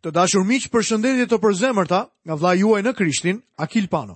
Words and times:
Të 0.00 0.10
dashur 0.16 0.44
miq, 0.48 0.64
përshëndetje 0.72 1.26
të 1.30 1.36
përzemërta 1.42 1.98
nga 2.28 2.36
vllai 2.40 2.54
juaj 2.62 2.78
në 2.84 2.92
Krishtin, 3.00 3.40
Akil 3.64 3.88
Pano. 3.92 4.14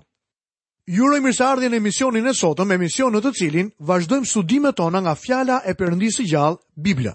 Ju 0.88 1.04
uroj 1.04 1.18
mirëseardhjen 1.24 1.72
në 1.74 1.80
emisionin 1.80 2.28
e 2.28 2.32
sotëm, 2.38 2.72
emision 2.76 3.12
në 3.12 3.20
të 3.26 3.32
cilin 3.40 3.68
vazhdojmë 3.90 4.28
studimet 4.30 4.78
tona 4.80 5.02
nga 5.04 5.12
fjala 5.24 5.58
e 5.68 5.74
Perëndisë 5.76 6.16
së 6.20 6.24
gjallë, 6.30 6.56
Bibla. 6.86 7.12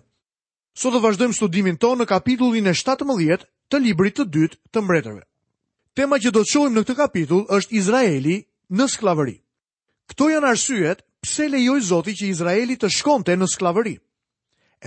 Sot 0.77 0.93
do 0.93 1.01
vazhdojmë 1.01 1.37
studimin 1.39 1.79
ton 1.81 1.97
në 2.01 2.05
kapitullin 2.13 2.69
e 2.69 2.73
17 2.81 3.45
të 3.73 3.79
librit 3.87 4.17
të 4.21 4.25
dytë 4.37 4.59
të 4.73 4.83
mbretërve. 4.85 5.23
Tema 5.97 6.19
që 6.21 6.31
do 6.37 6.43
të 6.45 6.49
shohim 6.53 6.77
në 6.77 6.83
këtë 6.85 6.97
kapitull 7.01 7.43
është 7.59 7.75
Izraeli 7.81 8.37
në 8.77 8.87
skllavëri. 8.95 9.37
Këto 10.13 10.29
janë 10.35 10.51
arsyet 10.53 11.01
pse 11.25 11.49
lejoi 11.55 11.81
Zoti 11.89 12.13
që 12.21 12.29
Izraeli 12.35 12.77
të 12.77 12.91
shkonte 12.99 13.33
në 13.41 13.49
skllavëri. 13.55 13.95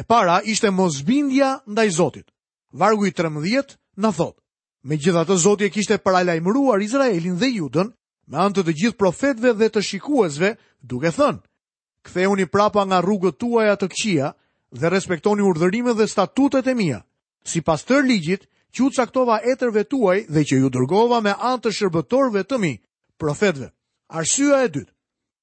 E 0.01 0.07
para 0.13 0.39
ishte 0.55 0.71
mosbindja 0.71 1.57
ndaj 1.67 1.89
Zotit 1.99 2.29
vargu 2.73 3.07
i 3.07 3.13
13, 3.13 3.77
në 4.01 4.11
thotë, 4.17 4.41
me 4.89 4.97
gjitha 4.97 5.23
të 5.29 5.37
zotje 5.39 5.71
kishte 5.71 5.99
paralajmruar 5.99 6.81
Izraelin 6.83 7.37
dhe 7.39 7.51
judën, 7.53 7.93
me 8.27 8.39
antë 8.39 8.65
të 8.65 8.75
gjithë 8.81 8.99
profetve 8.99 9.53
dhe 9.55 9.69
të 9.71 9.83
shikuesve, 9.83 10.55
duke 10.81 11.13
thënë, 11.13 11.41
kthe 12.07 12.27
unë 12.33 12.47
i 12.47 12.51
prapa 12.51 12.85
nga 12.87 13.03
rrugët 13.05 13.39
tuaja 13.39 13.77
të 13.79 13.89
këqia 13.93 14.33
dhe 14.79 14.91
respektoni 14.91 15.45
urdhërime 15.47 15.95
dhe 15.95 16.09
statutet 16.09 16.67
e 16.67 16.75
mija, 16.75 17.03
si 17.45 17.61
pas 17.61 17.85
tër 17.85 18.03
ligjit, 18.07 18.49
që 18.73 18.85
u 18.87 18.91
caktova 18.97 19.37
etërve 19.45 19.83
tuaj 19.85 20.25
dhe 20.33 20.43
që 20.49 20.59
ju 20.63 20.69
dërgova 20.73 21.21
me 21.23 21.35
antë 21.37 21.67
të 21.69 21.75
shërbëtorve 21.77 22.43
të 22.49 22.57
mi, 22.59 22.73
profetve. 23.21 23.69
Arsua 24.09 24.63
e 24.65 24.71
dytë, 24.73 24.93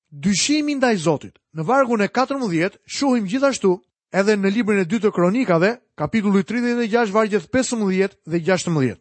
dyshimi 0.09 0.75
ndaj 0.79 0.95
i 0.97 0.97
zotit, 1.03 1.35
në 1.53 1.61
vargun 1.63 2.01
e 2.01 2.09
14, 2.09 2.79
shuhim 2.89 3.27
gjithashtu, 3.29 3.75
edhe 4.09 4.33
në 4.37 4.49
librin 4.49 4.81
e 4.81 4.87
dytë 4.89 5.09
të 5.09 5.13
kronikave, 5.13 5.75
kapitullu 5.99 6.43
36, 6.43 7.11
vargjet 7.13 7.43
15 7.53 8.13
dhe 8.31 8.39
16. 8.39 8.95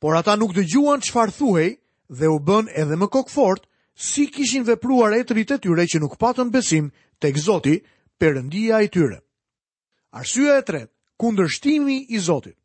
Por 0.00 0.12
ata 0.14 0.36
nuk 0.38 0.52
dëgjuan 0.54 1.02
farë 1.02 1.32
thuhej 1.38 1.70
dhe 2.18 2.26
u 2.30 2.38
bën 2.48 2.68
edhe 2.80 2.96
më 3.00 3.08
kokfort, 3.16 3.64
si 3.96 4.28
kishin 4.30 4.62
vepruar 4.68 5.12
e 5.18 5.24
të 5.26 5.58
tyre 5.58 5.84
që 5.90 5.98
nuk 6.00 6.14
patën 6.22 6.50
besim 6.54 6.92
të 7.18 7.28
egzoti 7.32 7.76
përëndia 8.20 8.78
i 8.82 8.88
tyre. 8.88 9.18
Arsyeja 10.14 10.56
e 10.58 10.62
tretë, 10.68 10.94
kundër 11.20 11.48
shtimi 11.50 12.06
i 12.14 12.18
Zotit. 12.18 12.56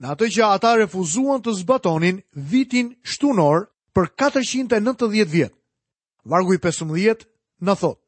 Në 0.00 0.06
atë 0.14 0.26
që 0.34 0.42
ata 0.54 0.74
refuzuan 0.76 1.40
të 1.42 1.52
zbatonin 1.62 2.18
vitin 2.34 2.90
shtunor 3.02 3.70
për 3.94 4.06
490 4.18 5.30
vjet. 5.32 5.54
Vargu 6.24 6.54
i 6.54 6.58
15 6.60 7.22
na 7.62 7.74
thot: 7.74 7.98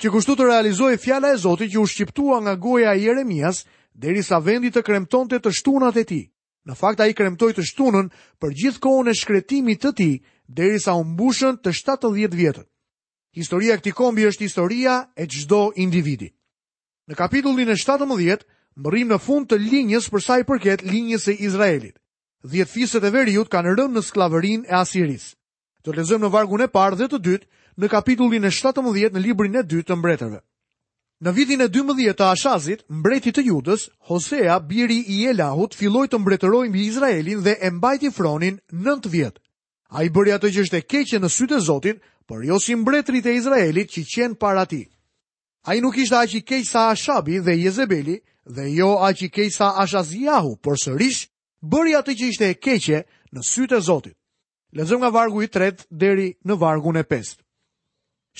"Që 0.00 0.08
kushtu 0.12 0.32
të 0.36 0.48
realizojë 0.48 0.98
fjala 1.04 1.28
e 1.32 1.36
Zotit 1.44 1.70
që 1.72 1.78
u 1.82 1.86
shqiptua 1.86 2.40
nga 2.40 2.54
goja 2.56 2.96
e 2.96 3.02
Jeremias, 3.04 3.58
derisa 4.00 4.38
vendi 4.40 4.70
të 4.72 4.82
kremtonte 4.86 5.38
të 5.44 5.52
shtunat 5.52 5.96
e 6.00 6.04
tij. 6.08 6.24
Në 6.68 6.74
fakt 6.76 7.00
ai 7.00 7.12
kremtoi 7.16 7.52
të 7.56 7.64
shtunën 7.70 8.08
për 8.40 8.52
gjithë 8.62 8.82
kohën 8.84 9.08
e 9.08 9.14
shkretimit 9.16 9.80
të 9.84 9.90
tij, 9.98 10.14
derisa 10.48 10.94
u 11.00 11.04
mbushën 11.04 11.60
të 11.64 11.72
70 11.76 12.36
vjetët. 12.40 12.66
Historia 13.36 13.74
e 13.74 13.78
këtij 13.80 13.96
kombi 14.00 14.26
është 14.28 14.46
historia 14.46 14.94
e 15.16 15.24
çdo 15.30 15.70
individi. 15.84 16.30
Në 17.08 17.14
kapitullin 17.20 17.70
e 17.72 17.76
17, 17.76 18.44
mbërrim 18.80 19.08
në 19.12 19.18
fund 19.24 19.46
të 19.52 19.60
linjës 19.60 20.10
për 20.12 20.24
sa 20.24 20.34
i 20.40 20.44
përket 20.46 20.82
linjës 20.86 21.28
së 21.28 21.36
Izraelit. 21.46 21.96
10 22.44 22.66
fiset 22.72 23.04
e 23.04 23.10
veriut 23.12 23.48
kanë 23.52 23.76
rënë 23.76 23.96
në 23.98 24.02
skllavërinë 24.06 24.68
e 24.68 24.72
Asirisë. 24.82 25.34
Të 25.84 25.94
lexojmë 25.96 26.24
në 26.26 26.32
vargun 26.32 26.64
e 26.64 26.68
parë 26.72 26.96
dhe 27.00 27.08
të 27.10 27.18
dytë 27.26 27.48
në 27.80 27.88
kapitullin 27.92 28.44
e 28.48 28.52
17 28.52 29.10
në 29.16 29.20
librin 29.20 29.56
e 29.56 29.62
dytë 29.64 29.86
të 29.92 29.96
mbretërve. 29.98 30.40
Në 31.20 31.32
vitin 31.36 31.60
e 31.60 31.64
12 31.68 32.14
të 32.16 32.24
Ashazit, 32.32 32.82
mbreti 33.00 33.28
të 33.36 33.42
Judës, 33.44 33.82
Hosea, 34.08 34.54
biri 34.60 35.00
i 35.04 35.18
Elahut, 35.28 35.74
filloi 35.76 36.08
të 36.08 36.16
mbretërojë 36.16 36.70
mbi 36.70 36.84
Izraelin 36.86 37.42
dhe 37.44 37.58
e 37.60 37.70
mbajti 37.70 38.08
fronin 38.10 38.56
9 38.72 39.08
vjet. 39.12 39.36
Ai 39.98 40.08
bëri 40.08 40.32
atë 40.34 40.48
që 40.54 40.62
ishte 40.64 40.80
keq 40.80 41.12
në 41.20 41.28
sytë 41.34 41.58
e 41.58 41.58
Zotit, 41.66 42.00
por 42.26 42.40
jo 42.48 42.56
si 42.58 42.74
mbretërit 42.76 43.26
e 43.26 43.34
Izraelit 43.36 43.92
që 43.92 44.04
qenë 44.14 44.38
para 44.40 44.64
tij. 44.64 44.86
Ai 45.68 45.76
nuk 45.84 45.98
ishte 46.00 46.16
aq 46.22 46.38
i 46.40 46.40
keq 46.40 46.64
sa 46.64 46.86
Ashabi 46.94 47.36
dhe 47.44 47.58
Jezebeli, 47.66 48.16
dhe 48.48 48.70
jo 48.78 48.94
aq 49.04 49.24
i 49.24 49.28
keq 49.28 49.52
sa 49.52 49.74
Ashaziahu, 49.82 50.56
por 50.64 50.80
sërish 50.80 51.26
bëri 51.60 51.98
atë 52.00 52.16
që 52.16 52.30
ishte 52.32 52.48
e 52.48 52.56
keqe 52.64 53.04
në 53.36 53.44
sytë 53.50 53.76
e 53.76 53.84
Zotit. 53.90 54.16
Lexojmë 54.72 55.04
nga 55.04 55.12
vargu 55.20 55.44
i 55.44 55.52
3 55.52 55.84
deri 55.90 56.30
në 56.48 56.56
vargun 56.64 56.96
e 56.96 57.04
5. 57.12 57.36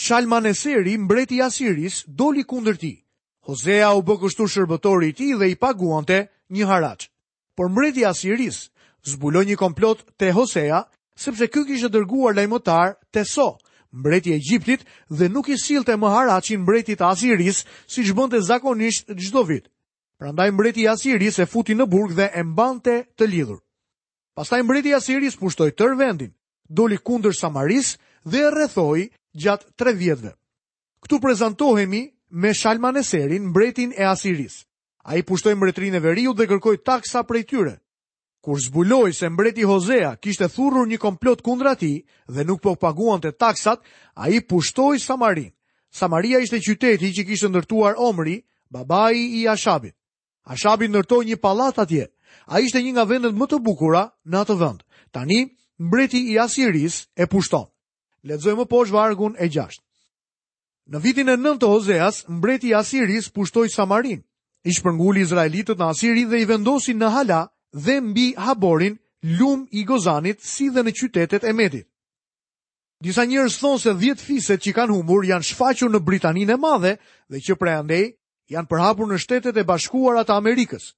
Shalmaneseri, 0.01 0.99
mbreti 0.99 1.35
i 1.37 1.43
Asiris, 1.45 1.97
doli 2.19 2.41
kundër 2.49 2.77
tij. 2.81 3.03
Hosea 3.45 3.91
u 3.93 4.03
bë 4.03 4.15
kështu 4.23 4.47
shërbëtori 4.49 5.11
i 5.13 5.13
tij 5.19 5.35
dhe 5.37 5.49
i 5.53 5.57
paguante 5.61 6.23
një 6.57 6.65
haraç. 6.71 7.11
Por 7.55 7.69
mbreti 7.69 8.01
i 8.01 8.07
Asiris 8.09 8.63
zbuloi 9.05 9.45
një 9.45 9.57
komplot 9.61 10.07
te 10.17 10.31
Hosea, 10.33 10.79
sepse 11.21 11.51
ky 11.53 11.67
kishte 11.69 11.91
dërguar 11.93 12.33
lajmëtar 12.37 12.97
te 13.13 13.25
So, 13.29 13.59
mbreti 13.93 14.31
i 14.33 14.39
Egjiptit, 14.41 14.87
dhe 15.19 15.29
nuk 15.29 15.53
i 15.53 15.59
sillte 15.61 15.93
më 16.01 16.15
haraçin 16.15 16.65
mbretit 16.65 16.97
të 17.03 17.11
Asiris, 17.13 17.61
siç 17.85 18.15
bënte 18.17 18.41
zakonisht 18.41 19.13
çdo 19.27 19.45
vit. 19.51 19.69
Prandaj 20.17 20.49
mbreti 20.57 20.87
i 20.89 20.89
Asiris 20.97 21.37
e 21.39 21.47
futi 21.47 21.77
në 21.77 21.85
burg 21.93 22.17
dhe 22.17 22.31
e 22.35 22.43
mbante 22.49 23.03
të 23.17 23.27
lidhur. 23.29 23.61
Pastaj 24.35 24.63
mbreti 24.65 24.95
i 24.97 24.97
Asiris 24.97 25.37
pushtoi 25.37 25.73
tër 25.77 25.93
vendin, 26.01 26.33
doli 26.73 26.97
kundër 27.05 27.37
Samaris 27.37 27.99
dhe 28.25 28.49
rrethoi 28.49 29.11
gjatë 29.35 29.75
tre 29.79 29.93
vjetëve. 29.95 30.33
Këtu 31.01 31.19
prezentohemi 31.21 32.03
me 32.31 32.53
Shalman 32.55 32.97
mbretin 33.51 33.93
e 33.97 34.05
Asiris. 34.05 34.67
A 35.05 35.17
i 35.17 35.23
pushtoj 35.23 35.55
mbretrin 35.55 35.95
e 35.95 35.99
veriut 36.01 36.37
dhe 36.37 36.47
kërkoj 36.47 36.77
taksa 36.85 37.23
prej 37.23 37.45
tyre. 37.45 37.81
Kur 38.43 38.59
zbuloj 38.61 39.13
se 39.13 39.29
mbreti 39.29 39.63
Hosea 39.63 40.17
kishte 40.17 40.49
thurur 40.49 40.87
një 40.89 40.99
komplot 40.99 41.43
kundra 41.43 41.75
ti 41.77 42.05
dhe 42.29 42.45
nuk 42.45 42.61
po 42.61 42.75
paguan 42.77 43.21
të 43.21 43.37
taksat, 43.37 43.81
a 44.15 44.29
i 44.29 44.41
pushtoj 44.41 44.99
Samarin. 44.99 45.53
Samaria 45.91 46.39
ishte 46.41 46.61
qyteti 46.61 47.13
që 47.13 47.27
kishtë 47.27 47.49
ndërtuar 47.49 47.95
Omri, 47.99 48.45
babai 48.71 49.17
i 49.41 49.49
Ashabit. 49.49 49.97
Ashabit 50.47 50.91
nërtoj 50.91 51.25
një 51.27 51.37
palat 51.41 51.79
atje, 51.79 52.07
a 52.49 52.61
ishte 52.61 52.81
një 52.83 52.93
nga 52.95 53.05
vendet 53.05 53.35
më 53.37 53.47
të 53.49 53.59
bukura 53.61 54.05
në 54.25 54.37
atë 54.45 54.57
vend. 54.61 54.83
Tani, 55.11 55.43
mbreti 55.79 56.23
i 56.33 56.39
Asiris 56.39 57.09
e 57.17 57.27
pushton. 57.27 57.67
Ledzoj 58.29 58.55
më 58.59 58.67
poshë 58.71 58.93
vargun 58.95 59.37
e 59.41 59.47
gjashtë. 59.49 59.85
Në 60.91 61.01
vitin 61.05 61.29
e 61.31 61.37
nëntë 61.39 61.69
Ozeas, 61.71 62.25
mbreti 62.29 62.73
Asiris 62.75 63.31
pushtoj 63.31 63.69
Samarin. 63.71 64.23
i 64.69 64.73
përngulli 64.85 65.21
Izraelitët 65.25 65.79
në 65.81 65.87
Asiri 65.91 66.25
dhe 66.29 66.41
i 66.41 66.45
vendosin 66.51 66.99
në 67.01 67.09
Hala 67.15 67.39
dhe 67.73 68.01
mbi 68.05 68.35
Haborin, 68.37 68.99
Lum 69.39 69.63
i 69.73 69.85
Gozanit, 69.89 70.41
si 70.45 70.69
dhe 70.71 70.83
në 70.85 70.93
qytetet 70.99 71.45
e 71.49 71.53
Medit. 71.57 71.87
Disa 73.03 73.25
njërës 73.25 73.57
thonë 73.63 73.79
se 73.81 73.95
dhjetë 73.97 74.23
fiset 74.27 74.61
që 74.61 74.73
kanë 74.77 74.93
humur 74.99 75.25
janë 75.25 75.45
shfaqur 75.49 75.89
në 75.91 75.99
Britaninë 76.05 76.53
e 76.53 76.57
madhe 76.61 76.93
dhe 77.29 77.39
që 77.41 77.55
prej 77.57 77.75
andej 77.79 78.07
janë 78.53 78.69
përhapur 78.69 79.09
në 79.09 79.19
shtetet 79.25 79.57
e 79.57 79.65
bashkuarat 79.65 80.29
të 80.29 80.37
Amerikës. 80.37 80.91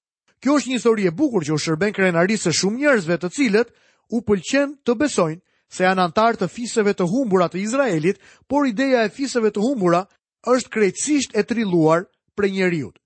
Kjo 0.43 0.59
është 0.59 0.69
një 0.73 0.79
historie 0.81 1.11
bukur 1.23 1.47
që 1.47 1.55
u 1.55 1.59
shërben 1.63 1.95
krenarisë 1.95 2.51
shumë 2.59 2.79
njërzve 2.83 3.17
të 3.23 3.29
cilët 3.37 3.69
u 4.11 4.19
pëlqen 4.27 4.69
të 4.83 4.95
besojnë 4.99 5.41
se 5.73 5.87
janë 5.87 6.03
antar 6.05 6.37
të 6.37 6.51
fisëve 6.53 6.93
të 6.99 7.07
humbura 7.09 7.47
të 7.51 7.63
Izraelit, 7.65 8.19
por 8.47 8.67
ideja 8.69 9.07
e 9.07 9.13
fisëve 9.15 9.49
të 9.55 9.63
humbura 9.65 10.03
është 10.53 10.73
krejtësisht 10.75 11.33
e 11.39 11.45
trilluar 11.49 12.03
për 12.37 12.51
njeriut. 12.53 12.99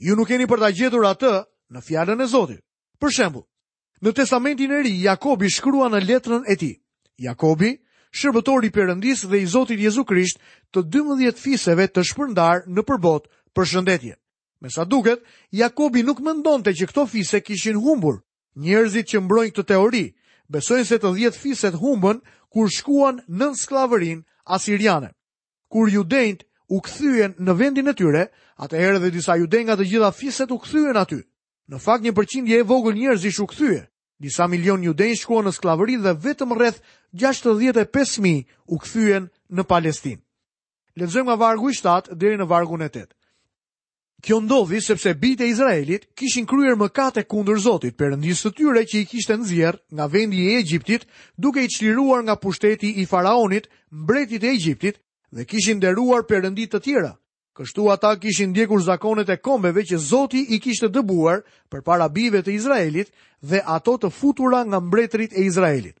Ju 0.00 0.16
nuk 0.16 0.28
keni 0.30 0.46
për 0.48 0.62
ta 0.62 0.70
gjetur 0.72 1.04
atë 1.10 1.34
në 1.74 1.82
fjalën 1.84 2.22
e 2.22 2.26
Zotit. 2.32 2.62
Për 2.98 3.12
shembull, 3.12 3.44
në 4.00 4.14
Testamentin 4.16 4.72
e 4.72 4.80
Ri, 4.86 4.94
Jakobi 5.04 5.50
shkruan 5.52 5.92
në 5.92 6.00
letrën 6.06 6.48
e 6.48 6.56
tij. 6.56 6.74
Jakobi, 7.26 7.74
shërbëtori 8.16 8.72
i 8.72 9.00
dhe 9.28 9.42
i 9.42 9.46
Zotit 9.52 9.80
Jezu 9.84 10.04
Krisht, 10.08 10.40
të 10.72 10.80
12 10.88 11.36
fisëve 11.44 11.88
të 11.92 12.04
shpërndar 12.08 12.64
në 12.72 12.82
përbot 12.88 13.28
për 13.54 13.64
shëndetje. 13.68 14.16
Me 14.62 14.70
sa 14.72 14.84
duket, 14.88 15.20
Jakobi 15.50 16.00
nuk 16.02 16.20
mendonte 16.24 16.72
që 16.72 16.86
këto 16.88 17.04
fisë 17.06 17.40
kishin 17.44 17.76
humbur. 17.84 18.22
Njerëzit 18.56 19.08
që 19.12 19.20
mbrojnë 19.20 19.52
këtë 19.52 19.64
teori, 19.74 20.06
besojnë 20.52 20.86
se 20.88 20.98
të 21.00 21.10
dhjetë 21.14 21.38
fiset 21.40 21.76
humbën 21.80 22.18
kur 22.52 22.70
shkuan 22.70 23.20
në 23.28 23.52
sklavërin 23.58 24.24
asiriane. 24.44 25.10
Kur 25.72 25.88
judejnët 25.90 26.44
u 26.70 26.80
këthyen 26.80 27.34
në 27.38 27.52
vendin 27.58 27.88
e 27.88 27.92
tyre, 27.96 28.26
atë 28.58 28.78
herë 28.78 29.00
dhe 29.02 29.12
disa 29.16 29.36
judejnë 29.40 29.68
nga 29.70 29.76
të 29.80 29.88
gjitha 29.90 30.10
fiset 30.12 30.50
u 30.54 30.58
këthyen 30.58 30.96
aty. 30.96 31.20
Në 31.68 31.80
fakt 31.80 32.04
një 32.04 32.12
përqindje 32.14 32.60
e 32.60 32.66
vogël 32.68 32.96
njerëz 32.98 33.24
ish 33.24 33.40
u 33.40 33.46
kthye. 33.46 33.78
Disa 34.20 34.46
milion 34.48 34.82
judenj 34.84 35.16
shkuan 35.20 35.48
në 35.48 35.52
skllavëri 35.56 35.96
dhe 36.04 36.12
vetëm 36.24 36.52
rreth 36.54 36.80
65000 37.18 38.44
u 38.68 38.74
kthyen 38.78 39.30
në 39.50 39.62
Palestinë. 39.64 40.20
Lexojmë 40.94 41.26
nga 41.26 41.36
vargu 41.40 41.70
i 41.70 41.74
7 41.74 42.14
deri 42.14 42.38
në 42.38 42.46
vargun 42.46 42.84
e 42.84 42.88
Kjo 44.24 44.38
ndodhi 44.40 44.78
sepse 44.80 45.12
bitë 45.20 45.44
e 45.44 45.50
Izraelit 45.52 46.06
kishin 46.16 46.46
kryer 46.48 46.78
mëkate 46.80 47.26
kundër 47.28 47.58
Zotit, 47.60 47.92
perëndisë 48.00 48.40
së 48.46 48.52
tyre 48.56 48.82
që 48.88 49.02
i 49.02 49.08
kishte 49.10 49.36
nxjerr 49.36 49.76
nga 49.92 50.06
vendi 50.08 50.38
i 50.44 50.54
Egjiptit, 50.62 51.04
duke 51.36 51.60
i 51.60 51.68
çliruar 51.74 52.22
nga 52.24 52.38
pushteti 52.40 52.88
i 53.02 53.04
faraonit, 53.10 53.68
mbretit 53.92 54.42
e 54.48 54.54
Egjiptit, 54.54 54.96
dhe 55.36 55.44
kishin 55.50 55.76
nderuar 55.82 56.24
perëndit 56.30 56.72
të 56.72 56.80
tjera. 56.86 57.12
Kështu 57.56 57.90
ata 57.92 58.14
kishin 58.22 58.54
ndjekur 58.54 58.80
zakonet 58.88 59.28
e 59.28 59.36
kombeve 59.44 59.84
që 59.90 60.00
Zoti 60.10 60.40
i 60.56 60.58
kishte 60.64 60.88
dëbuar 60.88 61.44
përpara 61.70 62.08
bijve 62.16 62.40
të 62.42 62.56
Izraelit 62.56 63.12
dhe 63.50 63.60
ato 63.76 63.98
të 64.00 64.08
futura 64.08 64.64
nga 64.64 64.80
mbretërit 64.80 65.36
e 65.36 65.44
Izraelit. 65.50 66.00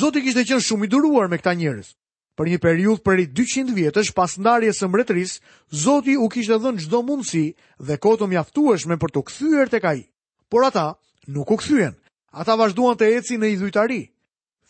Zoti 0.00 0.24
kishte 0.24 0.48
qenë 0.48 0.64
shumë 0.64 0.88
i 0.88 0.92
duruar 0.96 1.28
me 1.28 1.36
këta 1.38 1.52
njerëz 1.60 1.92
për 2.40 2.48
një 2.54 2.58
periudhë 2.64 3.02
për 3.04 3.18
i 3.20 3.24
200 3.36 3.74
vjetësh 3.76 4.10
pas 4.16 4.32
ndarjes 4.40 4.78
së 4.80 4.86
mbretërisë, 4.88 5.40
Zoti 5.84 6.14
u 6.16 6.24
kishte 6.32 6.56
dhënë 6.58 6.80
çdo 6.82 7.00
mundësi 7.04 7.42
dhe 7.84 7.96
kohë 8.00 8.18
të 8.22 8.28
mjaftueshme 8.32 8.96
për 8.96 9.10
të 9.12 9.22
kthyer 9.28 9.68
tek 9.68 9.84
ai. 9.84 10.00
Por 10.48 10.64
ata 10.64 10.94
nuk 11.28 11.50
u 11.52 11.56
kthyen. 11.60 11.94
Ata 12.32 12.56
vazhduan 12.56 12.96
të 12.96 13.08
ecin 13.18 13.40
në 13.44 13.50
idhujtari. 13.52 14.00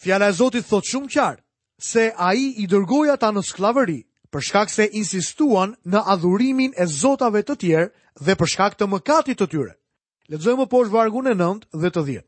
Fjala 0.03 0.29
e 0.35 0.35
Zotit 0.35 0.67
thot 0.67 0.83
shumë 0.91 1.07
qartë 1.15 1.43
se 1.79 2.09
ai 2.19 2.55
i 2.59 2.67
dërgoi 2.67 3.13
ata 3.15 3.31
në 3.31 3.43
skllavëri 3.47 4.01
për 4.35 4.41
shkak 4.49 4.71
se 4.75 4.89
insistuan 4.91 5.77
në 5.87 6.03
adhurimin 6.11 6.75
e 6.75 6.87
zotave 6.91 7.43
të 7.47 7.55
tjerë 7.61 7.93
dhe 8.25 8.35
për 8.35 8.49
shkak 8.51 8.75
të 8.79 8.89
mëkatit 8.91 9.39
të 9.39 9.47
tyre. 9.47 9.77
Lexojmë 10.31 10.67
poshtë 10.71 10.91
vargun 10.95 11.31
e 11.31 11.35
9 11.39 11.69
dhe 11.81 11.91
të 11.95 12.03
10. 12.09 12.27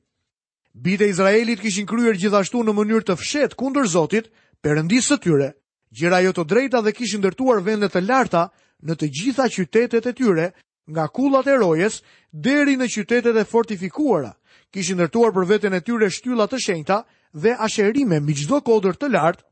Bita 0.73 1.05
e 1.05 1.11
Izraelit 1.13 1.61
kishin 1.61 1.87
kryer 1.91 2.15
gjithashtu 2.17 2.63
në 2.65 2.73
mënyrë 2.79 3.07
të 3.11 3.19
fshehtë 3.21 3.59
kundër 3.61 3.87
Zotit 3.91 4.31
perëndisë 4.63 5.17
të 5.17 5.23
tyre, 5.25 5.49
gjera 5.91 6.21
jo 6.23 6.33
të 6.37 6.45
drejta 6.49 6.81
dhe 6.83 6.93
kishin 6.95 7.21
ndërtuar 7.23 7.61
vendet 7.67 7.93
të 7.95 8.03
larta 8.07 8.47
në 8.87 8.95
të 8.99 9.09
gjitha 9.19 9.49
qytetet 9.51 10.07
e 10.07 10.13
tyre, 10.13 10.53
nga 10.91 11.05
kullat 11.15 11.47
e 11.51 11.57
rojes 11.61 12.01
deri 12.33 12.77
në 12.79 12.89
qytetet 12.95 13.37
e 13.37 13.45
fortifikuara. 13.45 14.33
Kishin 14.73 14.99
ndërtuar 15.03 15.35
për 15.35 15.49
veten 15.51 15.75
e 15.77 15.83
tyre 15.85 16.09
shtylla 16.11 16.47
të 16.49 16.61
shenjta 16.65 17.03
dhe 17.35 17.53
asherime 17.67 18.21
mbi 18.23 18.35
çdo 18.43 18.61
kodër 18.65 18.97
të 18.99 19.11
lartë 19.15 19.45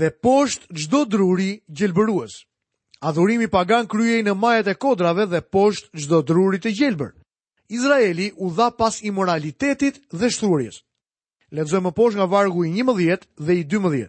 dhe 0.00 0.08
poshtë 0.22 0.68
çdo 0.84 1.00
druri 1.08 1.50
gjelbërues. 1.68 2.44
Adhurimi 3.00 3.46
pagan 3.48 3.86
kryej 3.86 4.22
në 4.26 4.34
majat 4.34 4.68
e 4.68 4.74
kodrave 4.74 5.26
dhe 5.26 5.40
poshtë 5.54 5.96
çdo 6.04 6.18
druri 6.28 6.60
të 6.60 6.70
gjelbër. 6.78 7.12
Izraeli 7.68 8.30
u 8.36 8.48
dha 8.52 8.70
pas 8.76 9.00
imoralitetit 9.04 9.96
dhe 10.12 10.28
shturjes. 10.30 10.82
Ledzojmë 11.52 11.92
posh 11.96 12.16
nga 12.16 12.26
vargu 12.28 12.64
i 12.64 12.70
11 12.74 13.24
dhe 13.38 13.54
i 13.60 13.64
12 13.64 14.08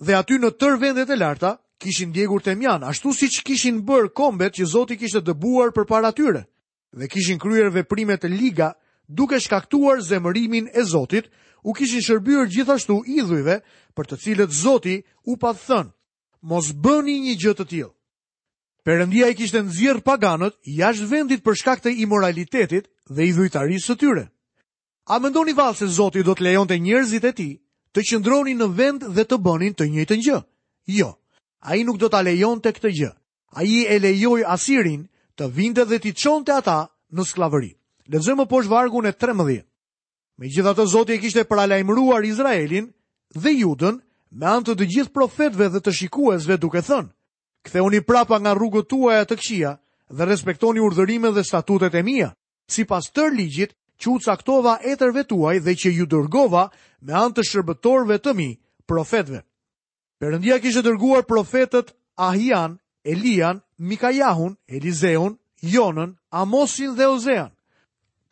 dhe 0.00 0.16
aty 0.16 0.36
në 0.38 0.50
tër 0.60 0.76
vendet 0.80 1.10
e 1.10 1.16
larta 1.16 1.54
kishin 1.80 2.12
djegur 2.12 2.40
të 2.40 2.56
mjan, 2.56 2.84
ashtu 2.84 3.12
si 3.12 3.28
që 3.32 3.44
kishin 3.44 3.80
bërë 3.84 4.12
kombet 4.16 4.56
që 4.58 4.68
Zoti 4.68 4.96
kishtë 4.96 5.22
dëbuar 5.26 5.72
për 5.76 5.86
para 5.88 6.12
tyre, 6.16 6.46
dhe 6.92 7.08
kishin 7.08 7.38
kryer 7.40 7.68
veprimet 7.74 8.24
e 8.24 8.28
liga 8.32 8.74
duke 9.08 9.38
shkaktuar 9.40 10.00
zemërimin 10.00 10.68
e 10.72 10.82
Zotit, 10.84 11.28
u 11.64 11.72
kishin 11.74 12.00
shërbyrë 12.00 12.48
gjithashtu 12.52 13.02
idhujve 13.04 13.60
për 13.96 14.04
të 14.08 14.16
cilët 14.22 14.52
Zoti 14.52 15.02
u 15.28 15.36
pa 15.36 15.52
thënë, 15.52 15.92
mos 16.48 16.72
bëni 16.72 17.16
një 17.26 17.34
gjë 17.44 17.54
të 17.58 17.66
tillë. 17.70 17.90
Perëndia 18.86 19.26
i 19.28 19.34
kishte 19.34 19.60
nxjerr 19.66 20.00
paganët 20.06 20.54
jashtë 20.62 21.10
vendit 21.10 21.42
për 21.44 21.56
shkak 21.60 21.80
të 21.84 21.92
imoralitetit 22.06 22.86
dhe 23.10 23.26
idhujtarisë 23.28 23.86
së 23.92 23.96
tyre. 24.00 24.24
A 25.10 25.18
mendoni 25.18 25.52
vallë 25.58 25.78
se 25.82 25.86
Zoti 25.92 26.22
do 26.22 26.32
të 26.34 26.46
lejonte 26.48 26.78
njerëzit 26.80 27.24
e 27.26 27.32
tij 27.34 27.52
të 27.96 28.02
qëndroni 28.04 28.52
në 28.60 28.66
vend 28.76 29.04
dhe 29.16 29.24
të 29.24 29.36
bënin 29.40 29.72
të 29.72 29.86
njëjtën 29.88 30.20
gjë. 30.26 30.38
Jo, 31.00 31.08
a 31.64 31.76
i 31.80 31.84
nuk 31.88 31.96
do 31.98 32.10
të 32.12 32.18
alejon 32.20 32.60
të 32.60 32.74
këtë 32.76 32.90
gjë. 32.92 33.10
A 33.56 33.64
i 33.64 33.78
e 33.88 33.96
lejoj 34.04 34.42
asirin 34.52 35.06
të 35.36 35.48
vinde 35.56 35.84
dhe 35.88 35.96
t'i 36.04 36.12
qonë 36.12 36.44
të 36.46 36.56
ata 36.60 36.76
në 37.16 37.24
sklavëri. 37.24 37.72
Lezëmë 38.12 38.44
po 38.50 38.60
shvargu 38.62 39.00
e 39.08 39.14
13. 39.16 39.62
Me 40.38 40.52
gjitha 40.52 40.74
të 40.76 40.84
zoti 40.92 41.16
e 41.16 41.20
kishte 41.22 41.46
pralajmruar 41.48 42.24
Izraelin 42.28 42.90
dhe 43.32 43.52
judën 43.56 43.96
me 44.36 44.46
antë 44.46 44.76
të 44.76 44.88
gjithë 44.92 45.14
profetve 45.16 45.70
dhe 45.72 45.80
të 45.80 45.92
shikuesve 45.92 46.58
duke 46.60 46.82
thënë. 46.84 47.08
i 47.96 48.00
prapa 48.00 48.38
nga 48.40 48.52
rrugët 48.54 48.88
tuaja 48.88 49.24
të 49.24 49.36
këqija 49.36 49.72
dhe 50.10 50.24
respektoni 50.24 50.80
urdhërimet 50.80 51.32
dhe 51.34 51.44
statutet 51.44 51.94
e 51.94 52.02
mia. 52.02 52.28
Sipas 52.68 53.10
tër 53.12 53.30
ligjit, 53.32 53.72
që 54.00 54.10
u 54.12 54.18
caktova 54.20 54.78
e 54.84 54.96
tërve 54.96 55.24
tuaj 55.28 55.60
dhe 55.64 55.72
që 55.74 55.90
ju 55.96 56.06
dërgova 56.06 56.68
me 57.02 57.16
anë 57.16 57.36
të 57.36 57.44
shërbëtorve 57.50 58.18
të 58.20 58.32
mi, 58.36 58.48
profetve. 58.86 59.42
Perëndia 60.20 60.58
kishte 60.60 60.82
dërguar 60.84 61.24
profetët 61.28 61.94
Ahian, 62.16 62.78
Elian, 63.04 63.60
Mikajahun, 63.78 64.56
Elizeun, 64.68 65.36
Jonën, 65.62 66.14
Amosin 66.32 66.94
dhe 66.96 67.08
Ozean. 67.08 67.50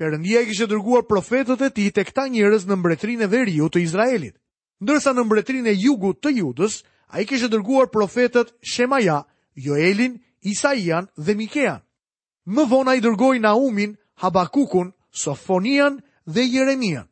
Perëndia 0.01 0.45
kishte 0.49 0.69
dërguar 0.73 1.05
profetët 1.09 1.63
e 1.63 1.71
tij 1.71 1.91
tek 1.95 2.13
ta 2.13 2.25
njerëz 2.29 2.65
në 2.69 2.77
mbretërinë 2.81 3.25
e 3.25 3.29
veriut 3.35 3.75
të 3.75 3.83
Izraelit. 3.85 4.37
Ndërsa 4.83 5.13
në 5.15 5.23
mbretërinë 5.25 5.71
e 5.71 5.79
jugut 5.79 6.19
të 6.25 6.35
Judës, 6.41 6.81
ai 7.15 7.25
kishte 7.29 7.49
dërguar 7.53 7.87
profetët 7.93 8.53
Shemaja, 8.61 9.23
Joelin, 9.55 10.19
Isaian 10.43 11.07
dhe 11.17 11.37
Mikean. 11.39 11.81
Më 12.49 12.65
vona 12.69 12.97
i 12.97 13.01
dërgoi 13.05 13.39
Naumin, 13.41 13.95
Habakukun, 14.21 14.91
Sofonian 15.15 16.01
dhe 16.27 16.45
Jeremian. 16.51 17.07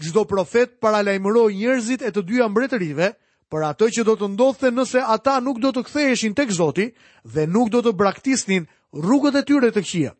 Gjdo 0.00 0.24
profet 0.28 0.78
paralajmëroj 0.80 1.52
njerëzit 1.60 2.02
e 2.02 2.10
të 2.10 2.22
dyja 2.30 2.48
mbretërive 2.50 3.10
për 3.52 3.64
ato 3.70 3.88
që 3.94 4.04
do 4.08 4.14
të 4.18 4.28
ndodhte 4.34 4.70
nëse 4.74 5.02
ata 5.16 5.36
nuk 5.44 5.60
do 5.62 5.70
të 5.76 5.84
ktheheshin 5.86 6.34
tek 6.34 6.50
Zoti 6.56 6.88
dhe 7.34 7.44
nuk 7.46 7.68
do 7.74 7.82
të 7.84 7.92
braktisnin 8.00 8.64
rrugët 9.04 9.36
e 9.36 9.44
tyre 9.48 9.70
të 9.70 9.84
këqija. 9.84 10.12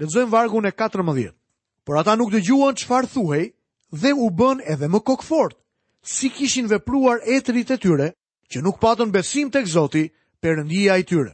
Lexojmë 0.00 0.32
vargun 0.32 0.66
e 0.66 0.72
14. 0.80 1.28
Por 1.84 2.00
ata 2.00 2.16
nuk 2.18 2.32
dëgjuan 2.32 2.76
çfarë 2.80 3.12
thuhej 3.14 3.46
dhe 4.00 4.10
u 4.16 4.26
bën 4.38 4.64
edhe 4.72 4.88
më 4.90 5.00
kokëfort, 5.06 5.54
si 6.14 6.30
kishin 6.34 6.66
vepruar 6.72 7.20
etrit 7.36 7.70
e 7.70 7.78
tyre 7.84 8.08
që 8.50 8.62
nuk 8.64 8.80
patën 8.80 9.12
besim 9.14 9.50
tek 9.52 9.66
Zoti, 9.68 10.06
Perëndia 10.44 10.96
i 11.00 11.04
tyre. 11.08 11.30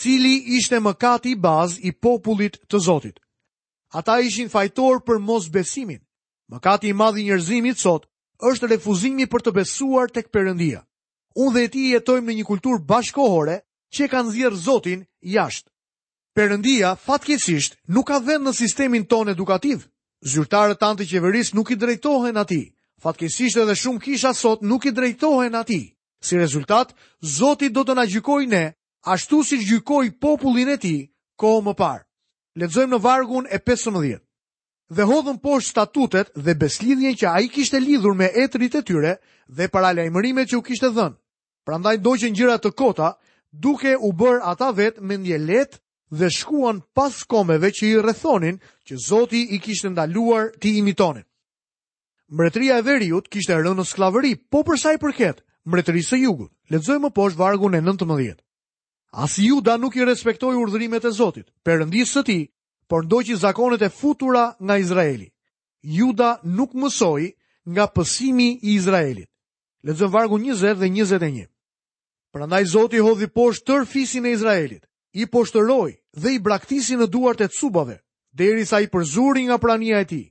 Cili 0.00 0.36
ishte 0.56 0.78
mëkati 0.80 1.34
i 1.34 1.36
bazë 1.44 1.82
i 1.88 1.90
popullit 1.92 2.54
të 2.70 2.78
Zotit? 2.86 3.18
Ata 3.92 4.20
ishin 4.20 4.48
fajtor 4.52 4.98
për 5.04 5.18
mos 5.24 5.46
besimin. 5.52 6.00
Mëkati 6.52 6.88
i 6.88 6.92
madh 6.96 7.18
i 7.20 7.24
njerëzimit 7.24 7.78
sot 7.80 8.04
është 8.50 8.68
refuzimi 8.72 9.26
për 9.32 9.42
të 9.48 9.52
besuar 9.56 10.12
tek 10.12 10.28
Perëndia. 10.32 10.82
Unë 11.36 11.54
dhe 11.56 11.68
ti 11.72 11.86
jetojmë 11.92 12.28
në 12.28 12.36
një 12.38 12.46
kulturë 12.48 12.84
bashkohore 12.90 13.58
që 13.94 14.04
e 14.04 14.08
kanë 14.12 14.32
zjerë 14.36 14.60
Zotin 14.66 15.00
jashtë. 15.34 15.70
Perëndia 16.36 16.92
fatkeqësisht 17.04 17.78
nuk 17.96 18.06
ka 18.10 18.18
vend 18.28 18.44
në 18.46 18.52
sistemin 18.60 19.04
tonë 19.08 19.34
edukativ. 19.34 19.86
Zyrtarët 20.32 20.78
tanë 20.82 20.98
të 21.00 21.08
qeverisë 21.12 21.56
nuk 21.56 21.70
i 21.70 21.76
drejtohen 21.80 22.36
atij. 22.42 22.64
Fatkeqësisht 23.02 23.60
edhe 23.62 23.74
shumë 23.82 24.02
kisha 24.04 24.34
sot 24.34 24.62
nuk 24.68 24.84
i 24.88 24.92
drejtohen 24.98 25.54
atij. 25.60 25.84
Si 26.20 26.36
rezultat, 26.36 26.92
Zoti 27.38 27.68
do 27.70 27.84
të 27.84 27.94
na 27.96 28.04
gjykojë 28.12 28.50
ne 28.52 28.64
ashtu 29.14 29.40
siç 29.48 29.62
gjykoi 29.70 30.12
popullin 30.22 30.68
e 30.68 30.76
tij 30.82 31.00
kohë 31.40 31.60
më 31.66 31.74
parë. 31.80 32.07
Letëzojmë 32.58 32.90
në 32.96 32.98
vargun 33.02 33.44
e 33.54 33.58
15. 33.62 34.00
Dhe 34.98 35.04
hodhën 35.06 35.36
poshtë 35.42 35.68
statutet 35.70 36.30
dhe 36.42 36.54
beslidhjen 36.58 37.14
që 37.20 37.26
a 37.30 37.36
i 37.44 37.50
kishte 37.54 37.78
lidhur 37.84 38.16
me 38.18 38.32
etrit 38.42 38.74
e 38.74 38.82
tyre 38.82 39.12
dhe 39.46 39.68
para 39.70 39.92
që 39.94 40.58
u 40.58 40.62
kishte 40.68 40.90
dhënë. 40.96 41.14
Prandaj 41.66 41.96
që 42.02 42.32
gjira 42.34 42.56
të 42.58 42.72
kota, 42.80 43.12
duke 43.52 43.94
u 43.96 44.10
bërë 44.12 44.40
ata 44.42 44.72
vetë 44.74 45.00
me 45.06 45.16
një 45.22 45.38
letë 45.38 45.78
dhe 46.18 46.30
shkuan 46.30 46.82
pas 46.94 47.22
komeve 47.30 47.70
që 47.70 47.84
i 47.92 47.98
rrethonin 48.00 48.58
që 48.88 48.94
Zoti 49.06 49.42
i 49.54 49.58
kishte 49.62 49.90
ndaluar 49.94 50.50
ti 50.60 50.78
imitonin. 50.82 51.24
Mbretëria 52.32 52.78
e 52.78 52.82
Veriut 52.84 53.28
kishte 53.30 53.54
rënë 53.54 53.76
në 53.78 53.84
skllavëri, 53.86 54.34
po 54.50 54.64
përsa 54.66 54.96
i 54.96 54.98
përket 54.98 55.44
mbretërisë 55.64 56.10
së 56.16 56.22
Jugut. 56.24 56.50
Lexojmë 56.72 57.10
poshtë 57.16 57.38
vargun 57.38 57.74
e 57.74 57.80
19. 57.86 58.36
As 59.12 59.36
Juda 59.38 59.76
nuk 59.78 59.96
i 59.96 60.04
respektoi 60.04 60.56
urdhrimet 60.56 61.04
e 61.04 61.08
Zotit, 61.10 61.46
perëndisë 61.64 62.12
së 62.12 62.22
tij, 62.28 62.42
por 62.88 63.04
ndoqi 63.06 63.36
zakonet 63.40 63.82
e 63.82 63.88
futura 63.88 64.56
nga 64.64 64.76
Izraeli. 64.78 65.28
Juda 65.82 66.40
nuk 66.44 66.74
mësoi 66.74 67.32
nga 67.72 67.86
pësimi 67.94 68.48
i 68.62 68.74
Izraelit. 68.76 69.28
Lexojmë 69.84 70.12
vargu 70.12 70.38
20 70.38 70.74
dhe 70.80 70.88
21. 70.92 71.46
Prandaj 72.32 72.64
Zoti 72.72 73.00
hodhi 73.04 73.28
poshtë 73.32 73.64
tër 73.68 73.86
fisin 73.92 74.26
e 74.28 74.32
Izraelit, 74.36 74.84
i 75.20 75.24
poshtëroi 75.32 75.92
dhe 76.22 76.28
i 76.34 76.38
braktisi 76.44 76.96
në 76.96 77.08
duart 77.08 77.40
e 77.40 77.48
cubave, 77.58 77.98
derisa 78.36 78.80
i 78.84 78.88
përzuri 78.92 79.46
nga 79.48 79.58
prania 79.58 80.00
e 80.00 80.04
tij. 80.10 80.26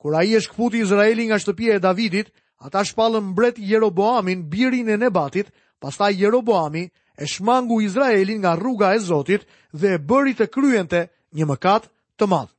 Kur 0.00 0.16
ai 0.16 0.32
e 0.36 0.40
shkputi 0.44 0.80
Izraelin 0.84 1.28
nga 1.28 1.38
shtëpia 1.42 1.76
e 1.76 1.80
Davidit, 1.84 2.32
ata 2.64 2.84
shpallën 2.88 3.20
mbret 3.32 3.58
Jeroboamin, 3.60 4.48
birin 4.52 4.88
e 4.88 4.96
Nebatit, 4.96 5.52
pastaj 5.80 6.14
Jeroboami, 6.20 6.84
e 7.18 7.26
shmangu 7.26 7.82
Izraelin 7.82 8.38
nga 8.38 8.54
rruga 8.56 8.94
e 8.94 8.98
Zotit 8.98 9.46
dhe 9.72 9.88
e 9.94 9.98
bëri 10.08 10.34
të 10.36 10.46
kryente 10.54 11.00
një 11.36 11.46
mëkat 11.46 11.84
të 12.18 12.26
madhë. 12.32 12.52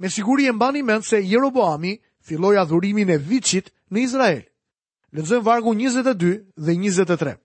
Me 0.00 0.08
siguri 0.10 0.46
e 0.48 0.52
mbani 0.52 0.82
mend 0.82 1.04
se 1.04 1.20
Jeroboami 1.22 1.98
filloi 2.26 2.56
adhurimin 2.56 3.10
e 3.12 3.18
viçit 3.28 3.70
në 3.92 3.98
Izrael. 4.00 4.42
Lexojmë 5.12 5.44
vargu 5.44 5.74
22 5.74 6.40
dhe 6.64 6.74
23. 6.74 7.36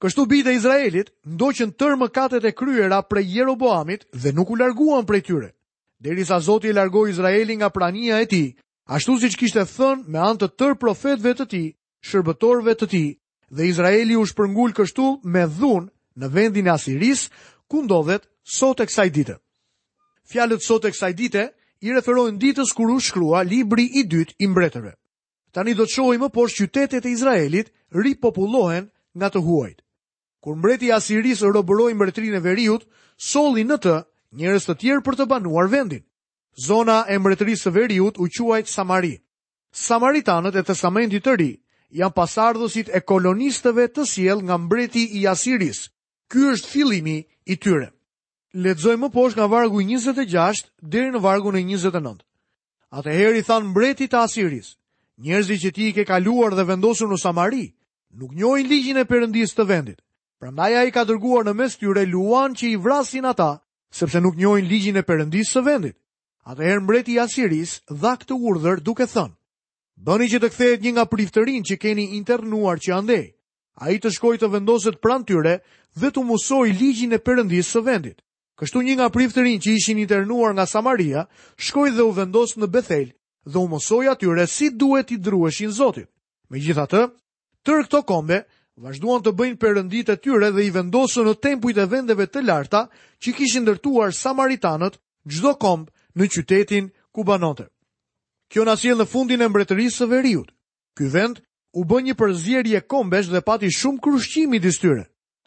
Kështu 0.00 0.24
bitë 0.30 0.50
e 0.50 0.56
Izraelit 0.56 1.10
ndoqën 1.36 1.74
tërë 1.78 1.98
mëkatet 2.00 2.44
e 2.48 2.54
kryera 2.56 3.02
prej 3.04 3.26
Jeroboamit 3.36 4.06
dhe 4.22 4.32
nuk 4.32 4.50
u 4.50 4.56
larguan 4.56 5.04
prej 5.06 5.22
tyre. 5.28 5.50
Derisa 6.00 6.40
Zoti 6.40 6.68
e 6.68 6.72
largoi 6.76 7.10
Izraelin 7.12 7.60
nga 7.60 7.68
prania 7.68 8.20
e 8.20 8.26
tij, 8.30 8.54
ashtu 8.88 9.18
siç 9.20 9.36
kishte 9.36 9.60
thënë 9.68 10.06
me 10.08 10.18
anë 10.18 10.40
të 10.40 10.48
tërë 10.58 10.78
profetëve 10.82 11.32
të 11.36 11.44
tij, 11.52 11.66
shërbëtorëve 12.08 12.74
të 12.80 12.86
tij 12.92 13.06
dhe 13.50 13.66
Izraeli 13.68 14.16
u 14.18 14.24
shpërngul 14.30 14.72
kështu 14.78 15.04
me 15.26 15.42
dhun 15.50 15.90
në 16.20 16.28
vendin 16.34 16.66
e 16.66 16.70
Asiris, 16.76 17.26
ku 17.70 17.82
ndodhet 17.84 18.24
sot 18.56 18.80
e 18.82 18.86
kësaj 18.88 19.08
dite. 19.14 19.36
Fjalët 20.30 20.62
sot 20.62 20.84
e 20.86 20.92
kësaj 20.94 21.12
dite 21.18 21.44
i 21.82 21.92
referojnë 21.96 22.38
ditës 22.42 22.72
kur 22.76 22.90
u 22.94 23.00
shkrua 23.00 23.42
libri 23.46 23.86
i 23.98 24.04
dytë 24.06 24.36
i 24.38 24.46
mbretëre. 24.50 24.92
Tani 25.50 25.74
do 25.74 25.84
të 25.88 25.94
shohim 25.96 26.20
më 26.24 26.30
poshtë 26.34 26.64
qytetet 26.68 27.06
e 27.08 27.14
Izraelit 27.16 27.72
ripopullohen 27.90 28.86
nga 29.18 29.28
të 29.34 29.42
huajt. 29.42 29.80
Kur 30.40 30.54
mbreti 30.56 30.86
i 30.88 30.92
Asiris 30.94 31.42
robëroi 31.42 31.94
mbretërinë 31.98 32.38
e 32.38 32.44
Veriut, 32.44 32.86
solli 33.18 33.64
në 33.66 33.76
të 33.82 33.96
njerëz 34.40 34.68
të 34.68 34.76
tjerë 34.80 35.02
për 35.04 35.16
të 35.18 35.26
banuar 35.28 35.66
vendin. 35.68 36.04
Zona 36.66 37.02
e 37.10 37.18
mbretërisë 37.18 37.66
së 37.66 37.70
Veriut 37.74 38.18
u 38.22 38.28
quajt 38.30 38.68
Samari. 38.70 39.16
Samaritanët 39.72 40.56
e 40.56 40.62
Testamentit 40.70 41.26
të 41.26 41.36
Ri 41.42 41.50
janë 41.90 42.14
pasardhësit 42.14 42.90
e 42.94 43.00
kolonistëve 43.02 43.88
të 43.90 44.04
siel 44.06 44.42
nga 44.46 44.56
mbreti 44.62 45.04
i 45.20 45.24
Asiris. 45.26 45.80
Ky 46.30 46.44
është 46.54 46.70
fillimi 46.70 47.16
i 47.50 47.54
tyre. 47.58 47.88
Ledzoj 48.54 48.96
më 48.98 49.08
posh 49.14 49.34
nga 49.38 49.46
vargu 49.50 49.80
26 49.82 50.64
dhe 50.92 51.02
në 51.14 51.20
vargu 51.22 51.50
në 51.54 51.64
29. 51.74 52.20
Atëherë 52.98 53.42
i 53.42 53.46
than 53.46 53.66
mbreti 53.72 54.06
të 54.10 54.18
Asiris, 54.26 54.68
njerëzi 55.22 55.56
që 55.62 55.70
ti 55.74 55.84
i 55.90 55.94
ke 55.94 56.04
kaluar 56.06 56.54
dhe 56.54 56.64
vendosur 56.66 57.10
në 57.10 57.18
Samari, 57.22 57.66
nuk 58.18 58.34
njojnë 58.34 58.68
ligjin 58.70 58.98
e 59.02 59.06
përëndis 59.10 59.54
të 59.54 59.66
vendit. 59.68 59.98
Prandaj 60.40 60.72
ai 60.80 60.90
ka 60.94 61.04
dërguar 61.04 61.44
në 61.46 61.54
mes 61.58 61.74
tyre 61.78 62.06
luan 62.08 62.54
që 62.56 62.66
i 62.70 62.76
vrasin 62.82 63.26
ata, 63.28 63.60
sepse 63.90 64.22
nuk 64.22 64.38
njohin 64.38 64.64
ligjin 64.70 64.96
e 64.96 65.02
Perëndisë 65.04 65.52
së 65.58 65.62
vendit. 65.66 65.96
Atëherë 66.48 66.80
mbreti 66.86 67.18
i 67.18 67.20
Asiris 67.20 67.80
dha 67.90 68.14
këtë 68.18 68.38
urdhër 68.38 68.80
duke 68.80 69.04
thënë: 69.06 69.34
Bëni 70.00 70.30
që 70.32 70.38
të 70.40 70.48
kthehet 70.54 70.80
një 70.84 70.90
nga 70.96 71.04
priftërin 71.12 71.60
që 71.68 71.76
keni 71.82 72.06
internuar 72.16 72.78
që 72.80 72.94
andej. 72.96 73.24
A 73.84 73.90
i 73.92 73.98
të 74.00 74.08
shkoj 74.16 74.38
të 74.40 74.48
vendoset 74.54 74.96
pran 75.04 75.24
tyre 75.28 75.58
dhe 76.00 76.08
të 76.08 76.22
musoj 76.24 76.70
ligjin 76.72 77.12
e 77.12 77.20
përëndis 77.20 77.68
së 77.74 77.82
vendit. 77.84 78.16
Kështu 78.60 78.80
një 78.86 78.96
nga 78.96 79.08
priftërin 79.12 79.60
që 79.60 79.74
ishin 79.76 79.98
internuar 80.00 80.54
nga 80.56 80.64
Samaria, 80.68 81.26
shkoj 81.66 81.90
dhe 81.96 82.04
u 82.08 82.14
vendos 82.16 82.56
në 82.56 82.68
Bethel 82.72 83.10
dhe 83.44 83.58
u 83.60 83.68
musoj 83.72 84.08
atyre 84.14 84.46
si 84.48 84.70
duhet 84.72 85.12
i 85.12 85.18
drueshin 85.20 85.72
Zotit. 85.72 86.08
Me 86.48 86.60
gjitha 86.64 86.86
të, 86.88 87.02
tërë 87.64 87.84
këto 87.88 88.00
kombe, 88.08 88.38
vazhduan 88.80 89.20
të 89.24 89.34
bëjnë 89.36 89.60
përëndit 89.60 90.12
e 90.12 90.16
tyre 90.24 90.48
dhe 90.56 90.64
i 90.64 90.72
vendosën 90.78 91.28
në 91.28 91.34
tempujt 91.44 91.76
e 91.76 91.86
vendeve 91.92 92.24
të 92.28 92.44
larta 92.48 92.86
që 93.20 93.36
kishin 93.36 93.68
dërtuar 93.68 94.16
Samaritanët 94.16 94.96
gjdo 95.28 95.52
kombë 95.60 95.92
në 96.16 96.30
qytetin 96.34 96.88
ku 97.12 97.24
Kjo 98.50 98.64
na 98.66 98.74
sjell 98.74 98.98
në 98.98 99.06
fundin 99.06 99.42
e 99.44 99.48
mbretërisë 99.48 100.00
së 100.02 100.06
Veriut. 100.10 100.48
Ky 100.98 101.06
vend 101.12 101.38
u 101.78 101.84
bën 101.86 102.08
një 102.08 102.16
përzierje 102.18 102.80
kombesh 102.90 103.30
dhe 103.30 103.42
pati 103.46 103.70
shumë 103.70 104.02
krushqim 104.02 104.50
midis 104.50 104.80
tyre. 104.82 105.04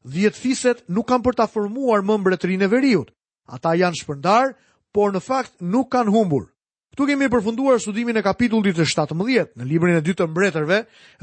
Dhjetë 0.08 0.40
fiset 0.40 0.78
nuk 0.88 1.08
kanë 1.12 1.24
për 1.26 1.36
ta 1.42 1.50
formuar 1.52 2.00
më 2.00 2.16
mbretërinë 2.22 2.64
e 2.64 2.72
Veriut. 2.72 3.10
Ata 3.52 3.76
janë 3.76 4.00
shpërndar, 4.02 4.54
por 4.96 5.12
në 5.12 5.20
fakt 5.20 5.60
nuk 5.60 5.92
kanë 5.92 6.14
humbur. 6.16 6.48
Këtu 6.96 7.08
kemi 7.10 7.28
përfunduar 7.34 7.80
studimin 7.84 8.18
e 8.18 8.24
kapitullit 8.24 8.78
të 8.78 8.86
17 8.88 9.52
në 9.60 9.66
librin 9.68 9.98
e 9.98 10.02
dytë 10.06 10.24
të 10.24 10.30
mbretërve 10.32 10.78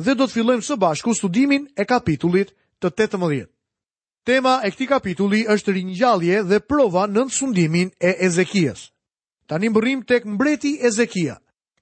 dhe 0.05 0.13
do 0.19 0.27
të 0.27 0.35
fillojmë 0.35 0.67
së 0.69 0.77
bashku 0.83 1.15
studimin 1.15 1.65
e 1.81 1.85
kapitullit 1.87 2.53
të 2.83 2.93
18. 2.93 3.47
Tema 4.27 4.59
e 4.67 4.69
këtij 4.73 4.89
kapitulli 4.91 5.47
është 5.49 5.73
ringjallje 5.77 6.43
dhe 6.51 6.61
prova 6.61 7.07
në 7.07 7.23
nësundimin 7.31 7.95
e 8.05 8.13
Ezekias. 8.27 8.91
Tani 9.49 9.71
mbërrim 9.73 10.03
tek 10.11 10.27
mbreti 10.29 10.75
Ezekia. 10.91 11.39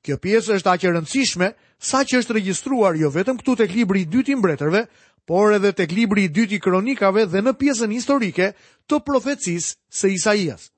Kjo 0.08 0.16
pjesë 0.24 0.54
është 0.56 0.70
aq 0.72 0.84
e 0.88 0.90
rëndësishme 0.96 1.46
sa 1.84 1.98
që 2.08 2.22
është 2.22 2.34
regjistruar 2.38 2.96
jo 2.96 3.10
vetëm 3.12 3.36
këtu 3.42 3.54
tek 3.60 3.74
libri 3.76 4.06
i 4.06 4.08
dytë 4.08 4.32
i 4.32 4.36
mbretërve, 4.40 4.80
por 5.28 5.52
edhe 5.52 5.74
tek 5.76 5.92
libri 5.92 6.22
i 6.24 6.30
dytë 6.32 6.56
i 6.56 6.60
kronikave 6.64 7.26
dhe 7.28 7.42
në 7.44 7.52
pjesën 7.60 7.92
historike 7.92 8.46
të 8.88 9.00
profecisë 9.04 9.74
së 10.00 10.12
Isaias. 10.14 10.70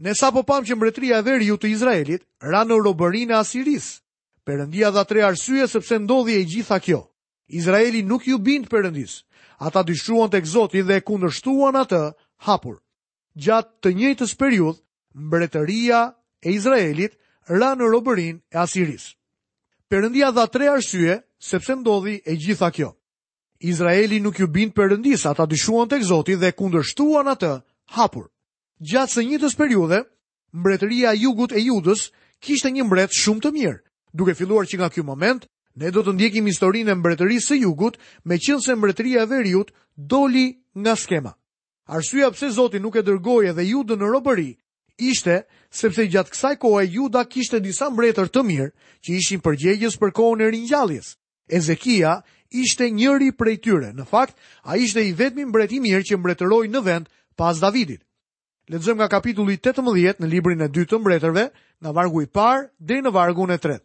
Ne 0.00 0.14
sapo 0.16 0.46
pam 0.48 0.64
që 0.64 0.78
mbretëria 0.80 1.20
e 1.20 1.26
veriu 1.28 1.58
të 1.60 1.74
Izraelit 1.74 2.24
ra 2.48 2.64
në 2.64 2.80
robërinë 2.88 3.36
e 3.36 3.36
Asirisë. 3.36 4.00
Perëndia 4.48 4.94
dha 4.96 5.04
tre 5.04 5.26
arsye 5.28 5.68
sepse 5.68 6.00
ndodhi 6.00 6.38
e 6.40 6.46
gjitha 6.48 6.80
kjo. 6.80 7.02
Izraeli 7.52 8.00
nuk 8.04 8.24
ju 8.30 8.38
bind 8.40 8.70
Perëndis. 8.72 9.18
Ata 9.60 9.82
dyshuan 9.84 10.32
tek 10.32 10.48
Zoti 10.48 10.80
dhe 10.88 11.02
kundërshtuan 11.04 11.76
atë 11.84 12.00
hapur. 12.48 12.80
Gjatë 13.36 13.76
të 13.84 13.92
njëjtës 14.00 14.32
periudhë, 14.40 14.80
mbretëria 15.26 16.00
e 16.40 16.56
Izraelit 16.56 17.18
ra 17.48 17.72
në 17.74 17.86
robërin 17.88 18.38
e 18.54 18.58
Asiris. 18.60 19.14
Perëndia 19.88 20.30
dha 20.36 20.44
tre 20.52 20.68
arsye 20.68 21.22
sepse 21.40 21.74
ndodhi 21.80 22.20
e 22.28 22.34
gjitha 22.36 22.68
kjo. 22.70 22.90
Izraeli 23.58 24.20
nuk 24.20 24.38
ju 24.38 24.46
bind 24.46 24.74
perëndis, 24.76 25.24
ata 25.26 25.46
dyshuan 25.48 25.88
tek 25.88 26.04
Zoti 26.04 26.34
dhe 26.36 26.52
kundërshtuan 26.52 27.26
atë 27.32 27.52
hapur. 27.96 28.28
Gjatë 28.78 29.12
së 29.12 29.24
njëtës 29.26 29.56
periudhe, 29.58 30.04
mbretëria 30.54 31.14
e 31.16 31.20
Jugut 31.24 31.52
e 31.56 31.64
Judës 31.66 32.12
kishte 32.38 32.70
një 32.70 32.84
mbret 32.86 33.16
shumë 33.18 33.40
të 33.42 33.50
mirë. 33.56 33.80
Duke 34.12 34.36
filluar 34.38 34.68
që 34.68 34.78
nga 34.78 34.90
ky 34.94 35.02
moment, 35.02 35.48
ne 35.74 35.90
do 35.90 36.04
të 36.04 36.14
ndjekim 36.14 36.46
historinë 36.46 36.94
e 36.94 36.98
mbretërisë 37.00 37.46
së 37.48 37.58
Jugut, 37.64 37.98
meqense 38.24 38.76
mbretëria 38.78 39.24
e 39.26 39.26
Veriut 39.30 39.72
doli 39.96 40.60
nga 40.78 40.94
skema. 40.96 41.32
Arsyeja 41.88 42.30
pse 42.30 42.52
Zoti 42.54 42.78
nuk 42.78 42.94
e 42.96 43.02
dërgoi 43.02 43.50
edhe 43.50 43.64
Judën 43.66 43.98
në 43.98 44.06
robëri 44.14 44.52
ishte 44.98 45.34
sepse 45.80 46.04
gjatë 46.10 46.32
kësaj 46.34 46.52
kohë 46.62 46.82
Juda 46.92 47.22
kishte 47.30 47.60
disa 47.64 47.88
mbretër 47.94 48.28
të 48.34 48.42
mirë 48.48 48.68
që 49.06 49.14
ishin 49.20 49.42
përgjegjës 49.46 49.96
për 50.02 50.12
kohën 50.18 50.42
e 50.46 50.50
ringjalljes. 50.54 51.12
Ezekia 51.48 52.16
ishte 52.62 52.88
njëri 52.92 53.30
prej 53.38 53.56
tyre. 53.64 53.92
Në 53.94 54.04
fakt, 54.10 54.36
ai 54.68 54.80
ishte 54.84 55.04
i 55.08 55.14
vetmi 55.16 55.46
mbret 55.48 55.72
i 55.72 55.80
mirë 55.80 56.04
që 56.10 56.18
mbretëroi 56.18 56.68
në 56.72 56.82
vend 56.86 57.08
pas 57.38 57.58
Davidit. 57.62 58.02
Lexojmë 58.68 59.00
nga 59.00 59.08
kapitulli 59.14 59.56
18 59.64 60.18
në 60.20 60.28
librin 60.28 60.60
e 60.60 60.68
dytë 60.68 60.90
të 60.92 60.98
mbretërve, 61.00 61.44
nga 61.80 61.92
vargu 61.96 62.22
i 62.22 62.26
parë 62.28 62.66
deri 62.84 63.02
në 63.06 63.14
vargun 63.16 63.50
e 63.50 63.56
tretë. 63.56 63.84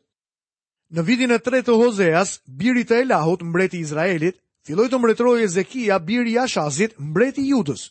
Në 0.93 1.03
vitin 1.07 1.31
e 1.31 1.37
3 1.39 1.61
të 1.63 1.73
Hozeas, 1.79 2.33
biri 2.45 2.83
i 2.83 2.93
Elahut, 2.97 3.41
mbreti 3.47 3.77
i 3.79 3.79
Izraelit, 3.85 4.35
filloi 4.67 4.89
të 4.91 4.99
mbretërojë 4.99 5.45
Ezekia, 5.47 5.99
biri 6.03 6.33
i 6.33 6.37
Ashazit, 6.43 6.97
mbreti 6.99 7.41
i 7.41 7.53
Judës. 7.53 7.85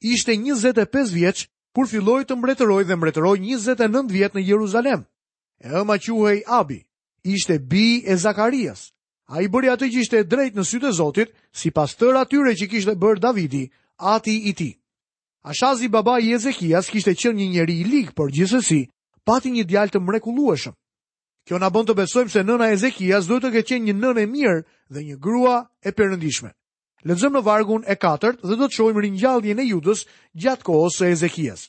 Ishte 0.00 0.32
25 0.32 1.12
vjeç 1.14 1.46
kur 1.78 1.86
filloi 1.86 2.24
të 2.26 2.34
mbretëroi 2.34 2.82
dhe 2.88 2.94
mbretëroi 2.98 3.38
29 3.54 4.08
vjet 4.10 4.32
në 4.34 4.42
Jeruzalem. 4.48 5.04
E 5.62 5.68
ëma 5.78 5.94
quhej 6.02 6.40
Abi, 6.56 6.80
ishte 7.22 7.54
bi 7.70 8.02
e 8.02 8.16
Zakarias. 8.18 8.90
A 9.30 9.42
i 9.46 9.46
bëri 9.46 9.70
atë 9.70 9.86
që 9.86 10.00
ishte 10.02 10.24
drejt 10.26 10.56
në 10.58 10.64
sytë 10.66 10.88
e 10.90 10.96
Zotit, 10.98 11.30
si 11.54 11.70
pas 11.70 11.94
tërë 11.94 12.18
atyre 12.24 12.56
që 12.58 12.66
kishte 12.72 12.96
bërë 12.98 13.22
Davidi, 13.22 13.70
ati 13.94 14.34
i 14.50 14.56
ti. 14.58 14.68
Ashazi 15.46 15.86
baba 15.88 16.18
i 16.18 16.32
Ezekias 16.34 16.90
kishte 16.90 17.14
qenë 17.14 17.38
një 17.38 17.48
njeri 17.54 17.76
i 17.78 17.86
ligë, 17.86 18.14
për 18.18 18.34
gjithësësi, 18.34 18.80
pati 19.28 19.54
një 19.54 19.68
djalë 19.70 19.92
të 19.94 20.02
mrekullueshëm. 20.02 20.74
Kjo 21.46 21.62
na 21.62 21.70
bën 21.70 21.86
të 21.86 21.94
besojmë 21.94 22.32
se 22.32 22.42
nëna 22.42 22.72
Ezekias 22.74 23.30
duhet 23.30 23.44
të 23.46 23.54
ketë 23.54 23.68
qenë 23.70 23.86
një 23.86 23.96
nënë 24.02 24.26
e 24.26 24.26
mirë 24.34 24.58
dhe 24.96 25.06
një 25.12 25.20
grua 25.22 25.60
e 25.86 25.94
perëndishme. 25.94 26.50
Lexojmë 27.06 27.38
në 27.38 27.42
vargun 27.46 27.84
e 27.86 27.94
4 27.94 28.32
dhe 28.42 28.56
do 28.58 28.66
të 28.66 28.74
shohim 28.74 28.98
ringjalljen 29.02 29.58
e 29.62 29.66
Judës 29.70 30.00
gjatë 30.34 30.64
kohës 30.66 30.96
së 30.98 31.10
Ezekias. 31.14 31.68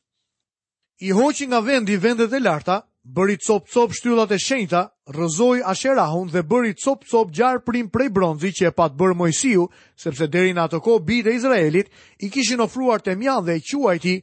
I 1.05 1.12
hoqi 1.13 1.45
nga 1.48 1.59
vendi 1.63 1.98
vendet 2.01 2.33
e 2.33 2.39
larta, 2.39 2.79
bëri 3.05 3.38
cop 3.45 3.69
cop 3.71 3.93
shtyllat 3.95 4.31
e 4.36 4.39
shenjta, 4.41 4.81
rëzoj 5.15 5.62
Asherahun 5.65 6.31
dhe 6.33 6.41
bëri 6.50 6.74
cop 6.81 7.05
cop 7.12 7.29
gjarë 7.31 7.62
prim 7.65 7.88
prej 7.93 8.09
bronzi 8.09 8.50
që 8.57 8.67
e 8.71 8.75
pat 8.75 8.98
bërë 8.98 9.17
mojësiu, 9.21 9.67
sepse 9.95 10.27
deri 10.27 10.53
në 10.53 10.65
atë 10.65 10.81
kohë 10.86 11.05
bid 11.07 11.27
e 11.29 11.36
Izraelit 11.38 11.91
i 12.25 12.31
kishin 12.33 12.65
ofruar 12.65 13.00
te 13.01 13.15
mjan 13.15 13.45
dhe 13.45 13.59
e 13.62 13.62
quajti 13.69 14.15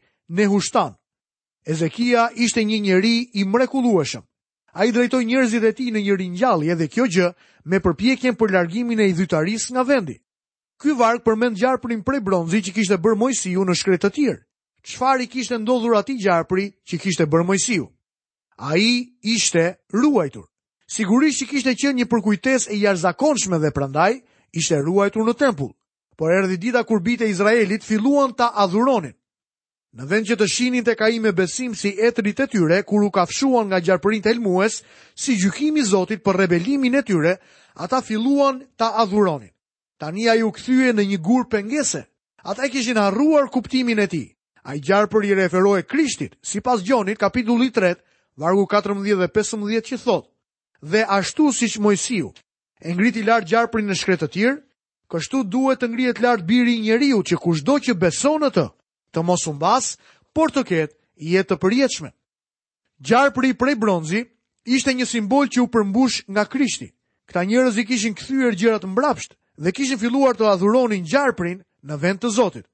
hushtan. 0.51 0.95
Ezekia 1.67 2.31
ishte 2.35 2.63
një 2.65 2.79
njeri 2.83 3.17
i 3.35 3.45
mrekullueshëm. 3.45 4.23
A 4.77 4.85
i 4.85 4.93
drejtoj 4.93 5.25
njerëzit 5.25 5.65
e 5.65 5.73
ti 5.73 5.91
në 5.91 6.03
një 6.05 6.17
rinjallje 6.19 6.75
dhe 6.77 6.89
kjo 6.89 7.05
gjë 7.11 7.31
me 7.65 7.79
përpjekjen 7.83 8.35
për 8.37 8.53
largimin 8.55 9.01
e 9.01 9.07
i 9.09 9.13
dhytaris 9.13 9.71
nga 9.73 9.83
vendi. 9.83 10.19
Ky 10.77 10.93
varg 10.93 11.25
përmend 11.25 11.57
gjarprin 11.57 12.03
prej 12.05 12.21
bronzi 12.21 12.59
që 12.65 12.73
kishte 12.77 12.97
bërë 13.01 13.17
Mojsiu 13.21 13.63
në 13.65 13.77
shkretë 13.81 14.03
të 14.05 14.11
tjerë. 14.19 14.43
Çfarë 14.91 15.23
i 15.25 15.27
kishte 15.33 15.57
ndodhur 15.63 15.95
atij 15.97 16.19
gjarpri 16.21 16.67
që 16.89 16.99
kishte 17.01 17.25
bërë 17.33 17.47
Mojsiu? 17.49 17.87
Ai 18.61 18.85
ishte 19.37 19.65
ruajtur. 19.97 20.45
Sigurisht 20.97 21.41
që 21.41 21.47
kishte 21.51 21.73
qenë 21.81 21.97
një 22.03 22.07
përkujtesë 22.13 22.69
e 22.73 22.83
jashtëzakonshme 22.83 23.59
dhe 23.65 23.73
prandaj 23.75 24.13
ishte 24.53 24.77
ruajtur 24.87 25.25
në 25.27 25.35
tempull. 25.41 25.73
Por 26.17 26.33
erdhi 26.37 26.61
dita 26.67 26.85
kur 26.89 27.01
bitë 27.05 27.25
e 27.25 27.31
Izraelit 27.33 27.85
filluan 27.85 28.37
ta 28.37 28.53
adhuronin. 28.61 29.17
Në 29.97 30.05
vend 30.13 30.29
që 30.29 30.37
të 30.37 30.47
shinin 30.53 30.85
tek 30.85 31.01
ai 31.03 31.17
me 31.25 31.33
besim 31.33 31.73
si 31.75 31.95
etrit 32.05 32.41
e 32.45 32.47
tyre 32.53 32.83
kur 32.89 33.01
u 33.01 33.11
kafshuan 33.11 33.73
nga 33.73 33.81
gjarprin 33.81 34.21
e 34.25 34.29
Elmues, 34.29 34.83
si 35.17 35.39
gjykimi 35.41 35.81
i 35.81 35.89
Zotit 35.89 36.21
për 36.21 36.37
rebelimin 36.45 37.01
e 37.01 37.03
tyre, 37.03 37.39
ata 37.81 38.03
filluan 38.05 38.61
ta 38.77 38.93
adhuronin. 39.03 39.56
Tani 39.97 40.29
a 40.29 40.37
ju 40.37 40.51
këthyje 40.53 40.91
në 40.93 41.05
një 41.11 41.19
gur 41.25 41.45
pengese. 41.49 42.03
Ata 42.47 42.67
e 42.67 42.71
kishin 42.71 43.01
arruar 43.01 43.49
kuptimin 43.51 43.99
e 43.99 44.07
ti. 44.07 44.25
A 44.69 44.77
i 44.77 44.81
gjarë 44.85 45.09
për 45.09 45.25
i 45.25 45.35
referoj 45.35 45.83
krishtit, 45.89 46.37
si 46.45 46.61
pas 46.61 46.83
gjonit, 46.85 47.17
kapitulli 47.19 47.71
3, 47.73 47.95
vargu 48.37 48.67
14 48.69 49.15
dhe 49.23 49.29
15 49.33 49.81
që 49.91 49.97
thot, 50.03 50.27
dhe 50.83 51.05
ashtu 51.07 51.53
si 51.55 51.69
që 51.73 51.81
mojësiu, 51.87 52.33
e 52.83 52.93
ngriti 52.95 53.23
lartë 53.25 53.47
gjarë 53.49 53.71
për 53.73 53.85
në 53.87 53.97
shkretë 54.01 54.23
të 54.27 54.31
tjirë, 54.35 54.57
kështu 55.13 55.45
duhet 55.55 55.81
të 55.81 55.89
ngrihet 55.93 56.21
lartë 56.25 56.45
biri 56.51 56.75
i 56.77 56.83
njeriu 56.83 57.23
që 57.31 57.39
kushdo 57.45 57.79
që 57.87 57.95
beson 58.03 58.43
të, 58.53 58.67
të 59.15 59.23
mos 59.29 59.47
humbas, 59.47 59.93
por 60.35 60.51
të 60.51 60.67
ketë 60.73 60.95
jetë 61.37 61.49
të 61.55 61.61
përjetëshme. 61.65 62.11
Gjarë 63.07 63.35
për 63.39 63.45
i 63.47 63.55
prej 63.63 63.79
bronzi, 63.85 64.27
ishte 64.67 64.91
një 64.99 65.07
simbol 65.07 65.47
që 65.47 65.63
u 65.65 65.71
përmbush 65.77 66.25
nga 66.31 66.43
krishti 66.45 66.91
këta 67.27 67.43
njerëz 67.51 67.79
i 67.83 67.87
kishin 67.87 68.15
kthyer 68.15 68.55
gjërat 68.55 68.87
mbrapsht 68.87 69.35
dhe 69.59 69.73
kishin 69.75 69.99
filluar 69.99 70.37
të 70.39 70.47
adhuronin 70.53 71.05
gjarprin 71.05 71.63
në 71.87 71.97
vend 72.03 72.23
të 72.23 72.29
Zotit. 72.39 72.67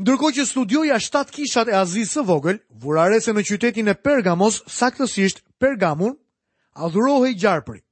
Ndërkohë 0.00 0.34
që 0.38 0.46
studioja 0.48 0.96
shtat 1.00 1.30
kishat 1.34 1.68
e 1.68 1.76
Aziz 1.76 2.08
së 2.14 2.22
vogël, 2.24 2.60
vurarese 2.80 3.32
në 3.34 3.42
qytetin 3.44 3.90
e 3.90 3.94
Pergamos, 3.94 4.62
saktësisht 4.72 5.42
Pergamun, 5.60 6.16
adhurohej 6.72 7.34
gjarpri. 7.36 7.82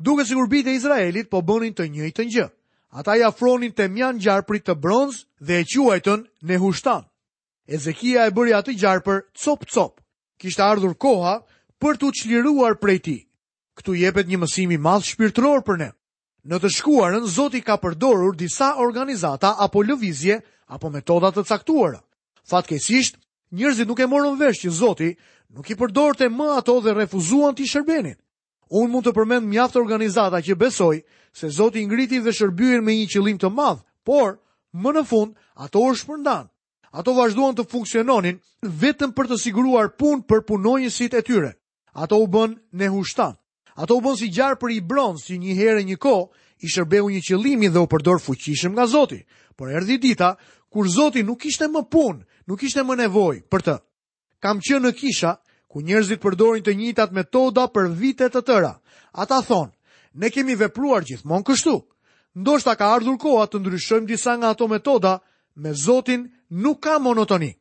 Duke 0.00 0.24
sikur 0.24 0.48
bitë 0.48 0.72
e 0.72 0.76
Izraelit 0.78 1.28
po 1.30 1.42
bënin 1.42 1.74
të 1.76 1.90
njëjtën 1.92 2.30
gjë. 2.32 2.46
Ata 2.96 3.16
i 3.16 3.22
afronin 3.24 3.72
temjan 3.76 4.18
gjarprit 4.20 4.64
të 4.68 4.74
bronz 4.80 5.26
dhe 5.40 5.60
e 5.60 5.64
quajtën 5.68 6.24
Nehushtan. 6.42 7.04
Ezekia 7.68 8.24
e 8.26 8.30
bëri 8.34 8.54
atë 8.56 8.78
gjarpër 8.80 9.20
cop 9.36 9.64
cop. 9.68 10.00
Kishte 10.40 10.62
ardhur 10.64 10.96
koha 10.96 11.42
për 11.80 12.00
t'u 12.00 12.10
çliruar 12.16 12.80
prej 12.80 12.98
tij. 13.04 13.20
Këtu 13.80 13.94
jepet 13.96 14.28
një 14.28 14.38
mësimi 14.42 14.76
madh 14.86 15.06
shpirtëror 15.08 15.62
për 15.68 15.78
ne. 15.82 15.86
Në 16.50 16.58
të 16.64 16.70
shkuarën 16.76 17.28
Zoti 17.30 17.60
ka 17.64 17.76
përdorur 17.82 18.34
disa 18.36 18.72
organizata 18.84 19.52
apo 19.64 19.80
lëvizje 19.86 20.36
apo 20.74 20.90
metoda 20.90 21.30
të 21.32 21.44
caktuara. 21.52 22.00
Fatkeqësisht, 22.50 23.16
njerëzit 23.54 23.86
nuk 23.88 24.00
e 24.02 24.08
morën 24.10 24.36
vesh 24.40 24.64
që 24.66 24.70
Zoti 24.80 25.12
nuk 25.54 25.70
i 25.72 25.76
përdorte 25.82 26.28
më 26.34 26.48
ato 26.58 26.80
dhe 26.82 26.92
refuzuan 26.98 27.54
të 27.54 27.68
shërbenin. 27.72 28.18
Un 28.72 28.90
mund 28.90 29.06
të 29.06 29.12
përmend 29.18 29.46
mjaft 29.52 29.76
organizata 29.76 30.40
që 30.42 30.56
besoj 30.64 30.98
se 31.36 31.48
Zoti 31.58 31.80
i 31.82 31.86
ngriti 31.88 32.20
dhe 32.24 32.32
shërbyen 32.32 32.84
me 32.84 32.92
një 32.98 33.08
qëllim 33.14 33.40
të 33.40 33.52
madh, 33.52 33.80
por 34.08 34.40
më 34.82 34.92
në 34.98 35.04
fund 35.12 35.32
ato 35.54 35.80
u 35.86 35.94
shpërndan. 35.94 36.48
Ato 36.92 37.14
vazhduan 37.16 37.54
të 37.56 37.68
funksiononin 37.72 38.40
vetëm 38.82 39.12
për 39.16 39.30
të 39.32 39.36
siguruar 39.46 39.92
punë 40.00 40.26
për 40.28 40.44
punonjësit 40.50 41.14
e 41.14 41.22
tyre. 41.22 41.54
Ato 41.92 42.16
u 42.20 42.26
bën 42.28 42.56
nehushtan. 42.80 43.36
Ato 43.74 43.96
u 43.96 44.00
bën 44.04 44.16
si 44.18 44.28
gjarë 44.30 44.58
për 44.60 44.72
i 44.76 44.80
bronë, 44.84 45.20
si 45.24 45.38
një 45.40 45.54
herë 45.56 45.80
e 45.82 45.86
një 45.90 45.98
ko, 46.02 46.14
i 46.62 46.68
shërbehu 46.68 47.08
një 47.10 47.22
qëlimi 47.28 47.70
dhe 47.72 47.80
u 47.80 47.88
përdor 47.88 48.20
fuqishëm 48.20 48.74
nga 48.76 48.84
Zoti, 48.86 49.22
por 49.56 49.70
erdi 49.72 49.96
dita, 49.98 50.34
kur 50.68 50.88
Zoti 50.92 51.22
nuk 51.24 51.46
ishte 51.48 51.68
më 51.72 51.82
punë, 51.90 52.20
nuk 52.48 52.62
ishte 52.68 52.84
më 52.84 52.98
nevoj 53.02 53.40
për 53.48 53.64
të. 53.66 53.76
Kam 54.42 54.60
që 54.60 54.80
në 54.82 54.92
kisha, 54.98 55.32
ku 55.72 55.80
njerëzit 55.80 56.20
përdorin 56.20 56.62
të 56.62 56.74
njitat 56.76 57.12
metoda 57.16 57.64
për 57.72 57.88
vite 57.96 58.28
të 58.28 58.42
tëra. 58.48 58.74
Ata 59.12 59.40
thonë, 59.46 59.72
ne 60.20 60.28
kemi 60.30 60.54
vepruar 60.56 61.04
gjithmonë 61.08 61.46
kështu. 61.48 61.76
Ndoshta 62.36 62.74
ka 62.76 62.92
ardhur 62.96 63.16
koha 63.20 63.46
të 63.48 63.60
ndryshojmë 63.62 64.06
disa 64.08 64.36
nga 64.36 64.52
ato 64.52 64.68
metoda, 64.68 65.18
me 65.56 65.72
Zotin 65.72 66.28
nuk 66.50 66.82
ka 66.84 66.98
monotoni. 67.00 67.52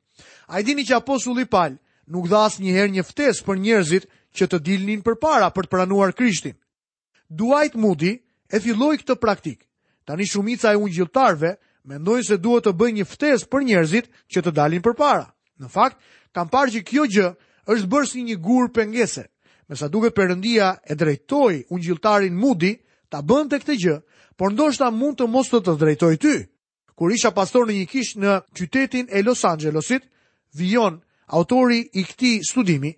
A 0.51 0.59
i 0.59 0.63
dini 0.67 0.83
që 0.83 0.99
apostulli 0.99 1.47
palë, 1.47 1.79
nuk 2.11 2.27
dha 2.27 2.47
njëherë 2.59 2.91
një 2.97 3.07
ftes 3.07 3.43
për 3.43 3.55
njerëzit 3.63 4.07
që 4.37 4.47
të 4.51 4.59
dilnin 4.65 5.01
për 5.05 5.17
para 5.21 5.49
për 5.51 5.67
të 5.67 5.71
pranuar 5.71 6.13
krishtin. 6.15 6.55
Duajt 7.27 7.75
Mudi 7.79 8.13
e 8.51 8.59
filloj 8.59 8.97
këtë 9.01 9.15
praktik. 9.21 9.65
Tani 10.05 10.25
shumica 10.27 10.71
e 10.73 10.79
unë 10.79 10.93
gjiltarve 10.95 11.55
mendojnë 11.87 12.27
se 12.27 12.37
duhet 12.39 12.65
të 12.67 12.73
bëj 12.79 12.91
një 12.99 13.07
ftes 13.07 13.45
për 13.47 13.65
njerëzit 13.69 14.09
që 14.33 14.43
të 14.45 14.53
dalin 14.57 14.83
për 14.83 14.95
para. 14.99 15.25
Në 15.61 15.69
fakt, 15.69 15.99
kam 16.35 16.49
parë 16.49 16.73
që 16.77 16.83
kjo 16.89 17.05
gjë 17.11 17.27
është 17.75 17.91
bërë 17.91 18.09
si 18.09 18.23
një 18.27 18.37
gurë 18.43 18.71
pengese. 18.75 19.27
Me 19.69 19.75
sa 19.79 19.87
duke 19.87 20.11
përëndia 20.11 20.73
e 20.83 20.95
drejtoj 20.99 21.63
unë 21.71 21.83
gjiltarin 21.85 22.35
Mudi, 22.35 22.73
ta 23.11 23.21
bënd 23.23 23.51
të 23.51 23.59
këtë 23.61 23.77
gjë, 23.83 23.97
por 24.39 24.51
ndoshta 24.55 24.91
mund 24.91 25.19
të 25.19 25.27
mos 25.29 25.51
të 25.51 25.61
të 25.67 25.77
drejtoj 25.79 26.15
ty. 26.17 26.35
Kur 26.95 27.11
isha 27.11 27.31
pastor 27.31 27.67
në 27.69 27.77
një 27.79 27.87
kishë 27.91 28.19
në 28.21 28.35
qytetin 28.57 29.07
e 29.11 29.21
Los 29.23 29.43
Angelesit, 29.47 30.05
Vion, 30.53 30.97
autori 31.31 31.85
i 31.95 32.03
këti 32.03 32.41
studimi, 32.43 32.91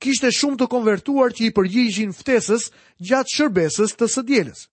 kishte 0.00 0.30
shumë 0.32 0.56
të 0.62 0.66
konvertuar 0.72 1.34
që 1.36 1.46
i 1.46 1.52
përgjigjin 1.54 2.14
ftesës 2.16 2.70
gjatë 3.04 3.34
shërbesës 3.36 3.92
të 4.00 4.08
së 4.14 4.22
djeles. 4.30 4.64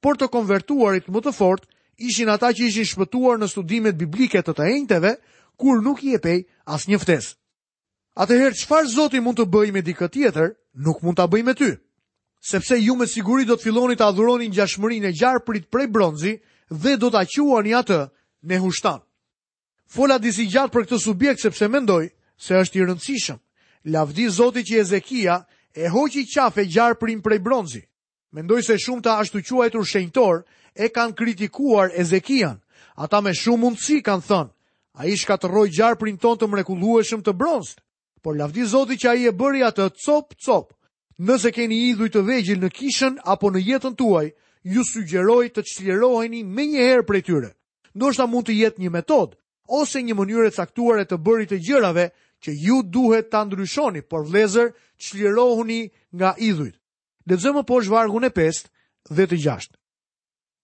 Por 0.00 0.14
të 0.16 0.28
konvertuarit 0.30 1.08
më 1.10 1.22
të 1.26 1.32
fort 1.34 1.66
ishin 2.06 2.30
ata 2.30 2.52
që 2.54 2.68
ishin 2.68 2.86
shpëtuar 2.92 3.40
në 3.40 3.48
studimet 3.50 3.96
biblike 3.98 4.42
të 4.46 4.54
të 4.56 4.68
enjteve, 4.76 5.14
kur 5.58 5.82
nuk 5.82 6.04
i 6.06 6.14
pej 6.22 6.38
as 6.70 6.86
një 6.86 7.00
ftesë. 7.02 7.32
Atëherë, 8.16 8.54
qëfar 8.62 8.86
zoti 8.88 9.20
mund 9.20 9.36
të 9.40 9.44
bëj 9.52 9.68
me 9.74 9.82
dikët 9.84 10.12
tjetër, 10.14 10.54
nuk 10.84 11.02
mund 11.04 11.18
të 11.18 11.26
bëj 11.34 11.42
me 11.44 11.54
ty. 11.58 11.70
Sepse 12.46 12.78
ju 12.78 12.94
me 12.96 13.06
siguri 13.10 13.44
do 13.44 13.56
të 13.56 13.64
filoni 13.66 13.96
të 13.96 14.06
adhuronin 14.06 14.52
gjashmërin 14.54 15.08
e 15.08 15.12
gjarë 15.18 15.42
prit 15.44 15.66
prej 15.72 15.86
bronzi 15.92 16.36
dhe 16.70 16.94
do 17.00 17.10
të 17.10 17.20
aqua 17.24 17.60
një 17.66 17.76
atë 17.80 17.98
në 18.48 18.60
hushtan. 18.62 19.00
Fola 19.90 20.16
disi 20.18 20.46
gjatë 20.46 20.72
për 20.72 20.86
këtë 20.86 21.00
subjekt 21.02 21.42
sepse 21.44 21.68
mendoj 21.68 22.12
se 22.36 22.54
është 22.60 22.78
i 22.80 22.86
rëndësishëm 22.86 23.38
lavdi 23.86 24.26
Zotit 24.30 24.66
që 24.66 24.80
Ezekia 24.82 25.40
e 25.76 25.86
hoqi 25.92 26.26
qafe 26.26 26.64
gjarë 26.66 26.98
për 26.98 27.12
imprej 27.16 27.38
bronzi. 27.40 27.82
Mendoj 28.34 28.62
se 28.66 28.76
shumë 28.82 29.04
të 29.04 29.12
ashtu 29.22 29.42
qua 29.48 29.66
e 29.66 29.70
të 29.70 30.44
e 30.76 30.88
kanë 30.92 31.14
kritikuar 31.16 31.90
Ezekian. 31.96 32.58
Ata 32.96 33.20
me 33.20 33.32
shumë 33.34 33.62
mundësi 33.62 34.02
kanë 34.04 34.22
thënë, 34.28 34.50
a 34.98 35.06
i 35.08 35.16
shka 35.16 35.36
të 35.36 35.48
gjarë 35.76 35.96
për 35.96 36.08
imton 36.08 36.36
të 36.38 36.46
mrekulueshëm 36.48 37.22
të 37.24 37.32
bronzë, 37.32 37.76
por 38.22 38.36
lavdi 38.36 38.64
Zotit 38.66 39.00
që 39.00 39.08
a 39.08 39.14
i 39.14 39.24
e 39.26 39.32
bëri 39.32 39.64
atë 39.64 39.88
copë, 40.04 40.36
copë, 40.44 40.74
nëse 41.24 41.50
keni 41.52 41.78
idhuj 41.90 42.10
të 42.12 42.20
vegjil 42.28 42.60
në 42.60 42.68
kishën 42.76 43.14
apo 43.24 43.50
në 43.50 43.60
jetën 43.66 43.94
tuaj, 43.96 44.26
ju 44.64 44.82
sugjeroj 44.84 45.48
të 45.48 45.62
qëtjerojni 45.64 46.42
me 46.44 46.66
një 46.68 46.82
herë 46.90 47.06
për 47.08 47.16
e 47.16 47.22
tyre. 47.24 47.50
Nështë 47.96 48.16
ta 48.20 48.26
mund 48.28 48.46
të 48.48 48.56
jetë 48.60 48.80
një 48.82 48.90
metodë, 48.92 49.36
ose 49.72 50.02
një 50.04 50.14
mënyrë 50.18 50.50
e 50.50 50.56
caktuar 50.60 51.00
e 51.00 51.08
të 51.08 51.16
bërit 51.20 51.56
e 51.56 51.60
gjërave, 51.64 52.10
që 52.44 52.52
ju 52.64 52.78
duhet 52.96 53.30
të 53.32 53.40
ndryshoni, 53.46 54.02
por 54.10 54.26
vlezër 54.30 54.68
që 55.02 55.10
lirohuni 55.18 55.80
nga 56.16 56.30
idhujt. 56.48 56.76
Po 56.76 57.26
dhe 57.30 57.34
të 57.36 57.42
zëmë 57.44 57.62
po 57.68 57.76
shvargun 57.84 58.28
e 58.28 58.30
5 58.30 58.66
dhe 59.16 59.24
të 59.30 59.38
6. 59.46 59.70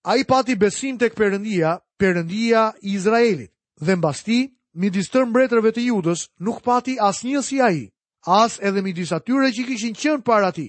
A 0.02 0.12
i 0.20 0.24
pati 0.32 0.54
besim 0.62 0.98
të 0.98 1.08
këpërëndia, 1.14 1.70
përëndia 2.00 2.62
i 2.82 2.90
Izraelit, 2.98 3.50
dhe 3.84 3.94
mbasti, 3.96 4.40
midis 4.80 5.08
të 5.10 5.24
mbretërve 5.28 5.70
të 5.74 5.84
judës 5.90 6.20
nuk 6.46 6.58
pati 6.66 6.96
as 7.08 7.22
një 7.26 7.40
si 7.48 7.60
a 7.66 7.70
i, 7.74 7.84
as 8.42 8.58
edhe 8.68 8.82
midis 8.82 9.12
atyre 9.16 9.50
që 9.54 9.66
kishin 9.68 9.94
qenë 10.00 10.22
para 10.26 10.50
ti. 10.56 10.68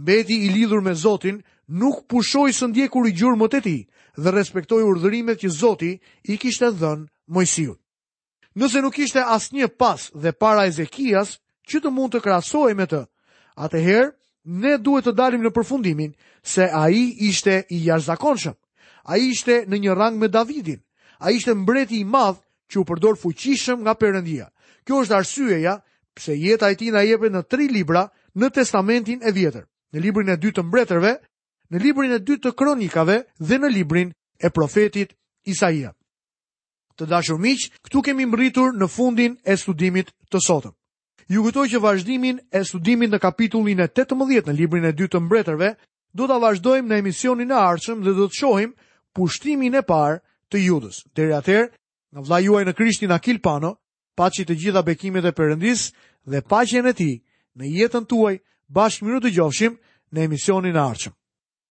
Mbeti 0.00 0.36
i 0.46 0.48
lidhur 0.54 0.80
me 0.84 0.94
Zotin 1.02 1.42
nuk 1.80 2.06
pushoj 2.10 2.50
së 2.58 2.70
ndjekur 2.70 3.06
i 3.10 3.16
gjurë 3.18 3.38
më 3.40 3.48
të 3.52 3.60
ti, 3.66 3.78
dhe 4.22 4.30
respektoj 4.34 4.82
urdhërimet 4.90 5.40
që 5.42 5.50
Zotin 5.60 5.96
i 6.30 6.38
kishtë 6.42 6.68
të 6.70 6.78
dhënë 6.80 7.08
mojsiut. 7.34 7.78
Nëse 8.58 8.80
nuk 8.82 8.96
ishte 8.98 9.22
asnjë 9.22 9.68
pas 9.78 10.08
dhe 10.14 10.32
para 10.34 10.66
Ezekias 10.66 11.36
që 11.70 11.78
të 11.84 11.90
mund 11.94 12.10
të 12.14 12.20
krahasohej 12.24 12.74
me 12.78 12.86
të, 12.90 12.98
atëherë 13.62 14.08
ne 14.64 14.72
duhet 14.82 15.06
të 15.06 15.12
dalim 15.20 15.44
në 15.46 15.52
përfundimin 15.54 16.12
se 16.54 16.66
ai 16.82 16.98
ishte 17.28 17.60
i 17.70 17.78
jashtëzakonshëm. 17.86 18.56
Ai 19.06 19.20
ishte 19.30 19.60
në 19.70 19.80
një 19.84 19.94
rang 19.94 20.18
me 20.18 20.28
Davidin. 20.28 20.80
Ai 21.22 21.36
ishte 21.38 21.54
mbreti 21.54 22.00
i 22.00 22.04
madh 22.10 22.42
që 22.70 22.80
u 22.82 22.84
përdor 22.90 23.18
fuqishëm 23.22 23.84
nga 23.86 23.94
Perëndia. 24.00 24.48
Kjo 24.84 24.98
është 25.04 25.16
arsyeja 25.20 25.76
pse 26.18 26.34
jeta 26.40 26.70
e 26.70 26.74
tij 26.78 26.90
na 26.90 27.04
jepet 27.06 27.32
në 27.34 27.44
3 27.54 27.70
libra 27.70 28.02
në 28.34 28.50
Testamentin 28.56 29.22
e 29.26 29.30
Vjetër, 29.34 29.62
në 29.94 30.02
librin 30.02 30.32
e 30.34 30.38
dy 30.42 30.50
të 30.52 30.66
mbretërve, 30.66 31.14
në 31.70 31.78
librin 31.86 32.16
e 32.18 32.18
dy 32.18 32.40
të 32.42 32.50
kronikave 32.58 33.20
dhe 33.38 33.58
në 33.62 33.70
librin 33.78 34.10
e 34.42 34.50
profetit 34.50 35.14
Isaia 35.46 35.94
të 37.00 37.08
dashur 37.08 37.38
miq, 37.40 37.68
këtu 37.86 38.02
kemi 38.04 38.26
mbërritur 38.28 38.76
në 38.76 38.88
fundin 38.92 39.36
e 39.48 39.56
studimit 39.56 40.12
të 40.32 40.40
sotëm. 40.46 40.74
Ju 41.30 41.42
kujtoj 41.46 41.66
që 41.72 41.80
vazhdimin 41.82 42.40
e 42.52 42.62
studimit 42.66 43.12
në 43.14 43.20
kapitullin 43.22 43.80
e 43.80 43.88
18 43.88 44.50
në 44.50 44.56
librin 44.58 44.84
e 44.84 44.92
2 44.98 45.08
të 45.08 45.20
Mbretërve, 45.24 45.72
do 46.12 46.26
ta 46.26 46.36
vazhdojmë 46.42 46.90
në 46.90 46.98
emisionin 47.04 47.52
e 47.54 47.58
ardhshëm 47.70 48.02
dhe 48.04 48.14
do 48.18 48.26
të 48.28 48.38
shohim 48.40 48.72
pushtimin 49.14 49.78
e 49.78 49.82
parë 49.86 50.18
të 50.50 50.64
Judës. 50.64 51.04
Deri 51.14 51.36
atëherë, 51.38 51.70
nga 52.10 52.26
vllai 52.26 52.42
juaj 52.44 52.64
në 52.66 52.74
Krishtin 52.74 53.14
Akil 53.14 53.38
Pano, 53.40 53.76
paçi 54.18 54.44
të 54.44 54.58
gjitha 54.58 54.82
bekimet 54.82 55.24
e 55.24 55.32
Perëndis 55.32 55.88
dhe 56.26 56.42
paqen 56.50 56.90
e 56.90 56.94
tij 56.98 57.14
në 57.56 57.64
jetën 57.78 58.10
tuaj, 58.10 58.42
bashkëmirë 58.66 59.22
dëgjofshim 59.28 59.78
në 60.12 60.26
emisionin 60.26 60.76
e 60.76 60.82
ardhshëm. 60.88 61.19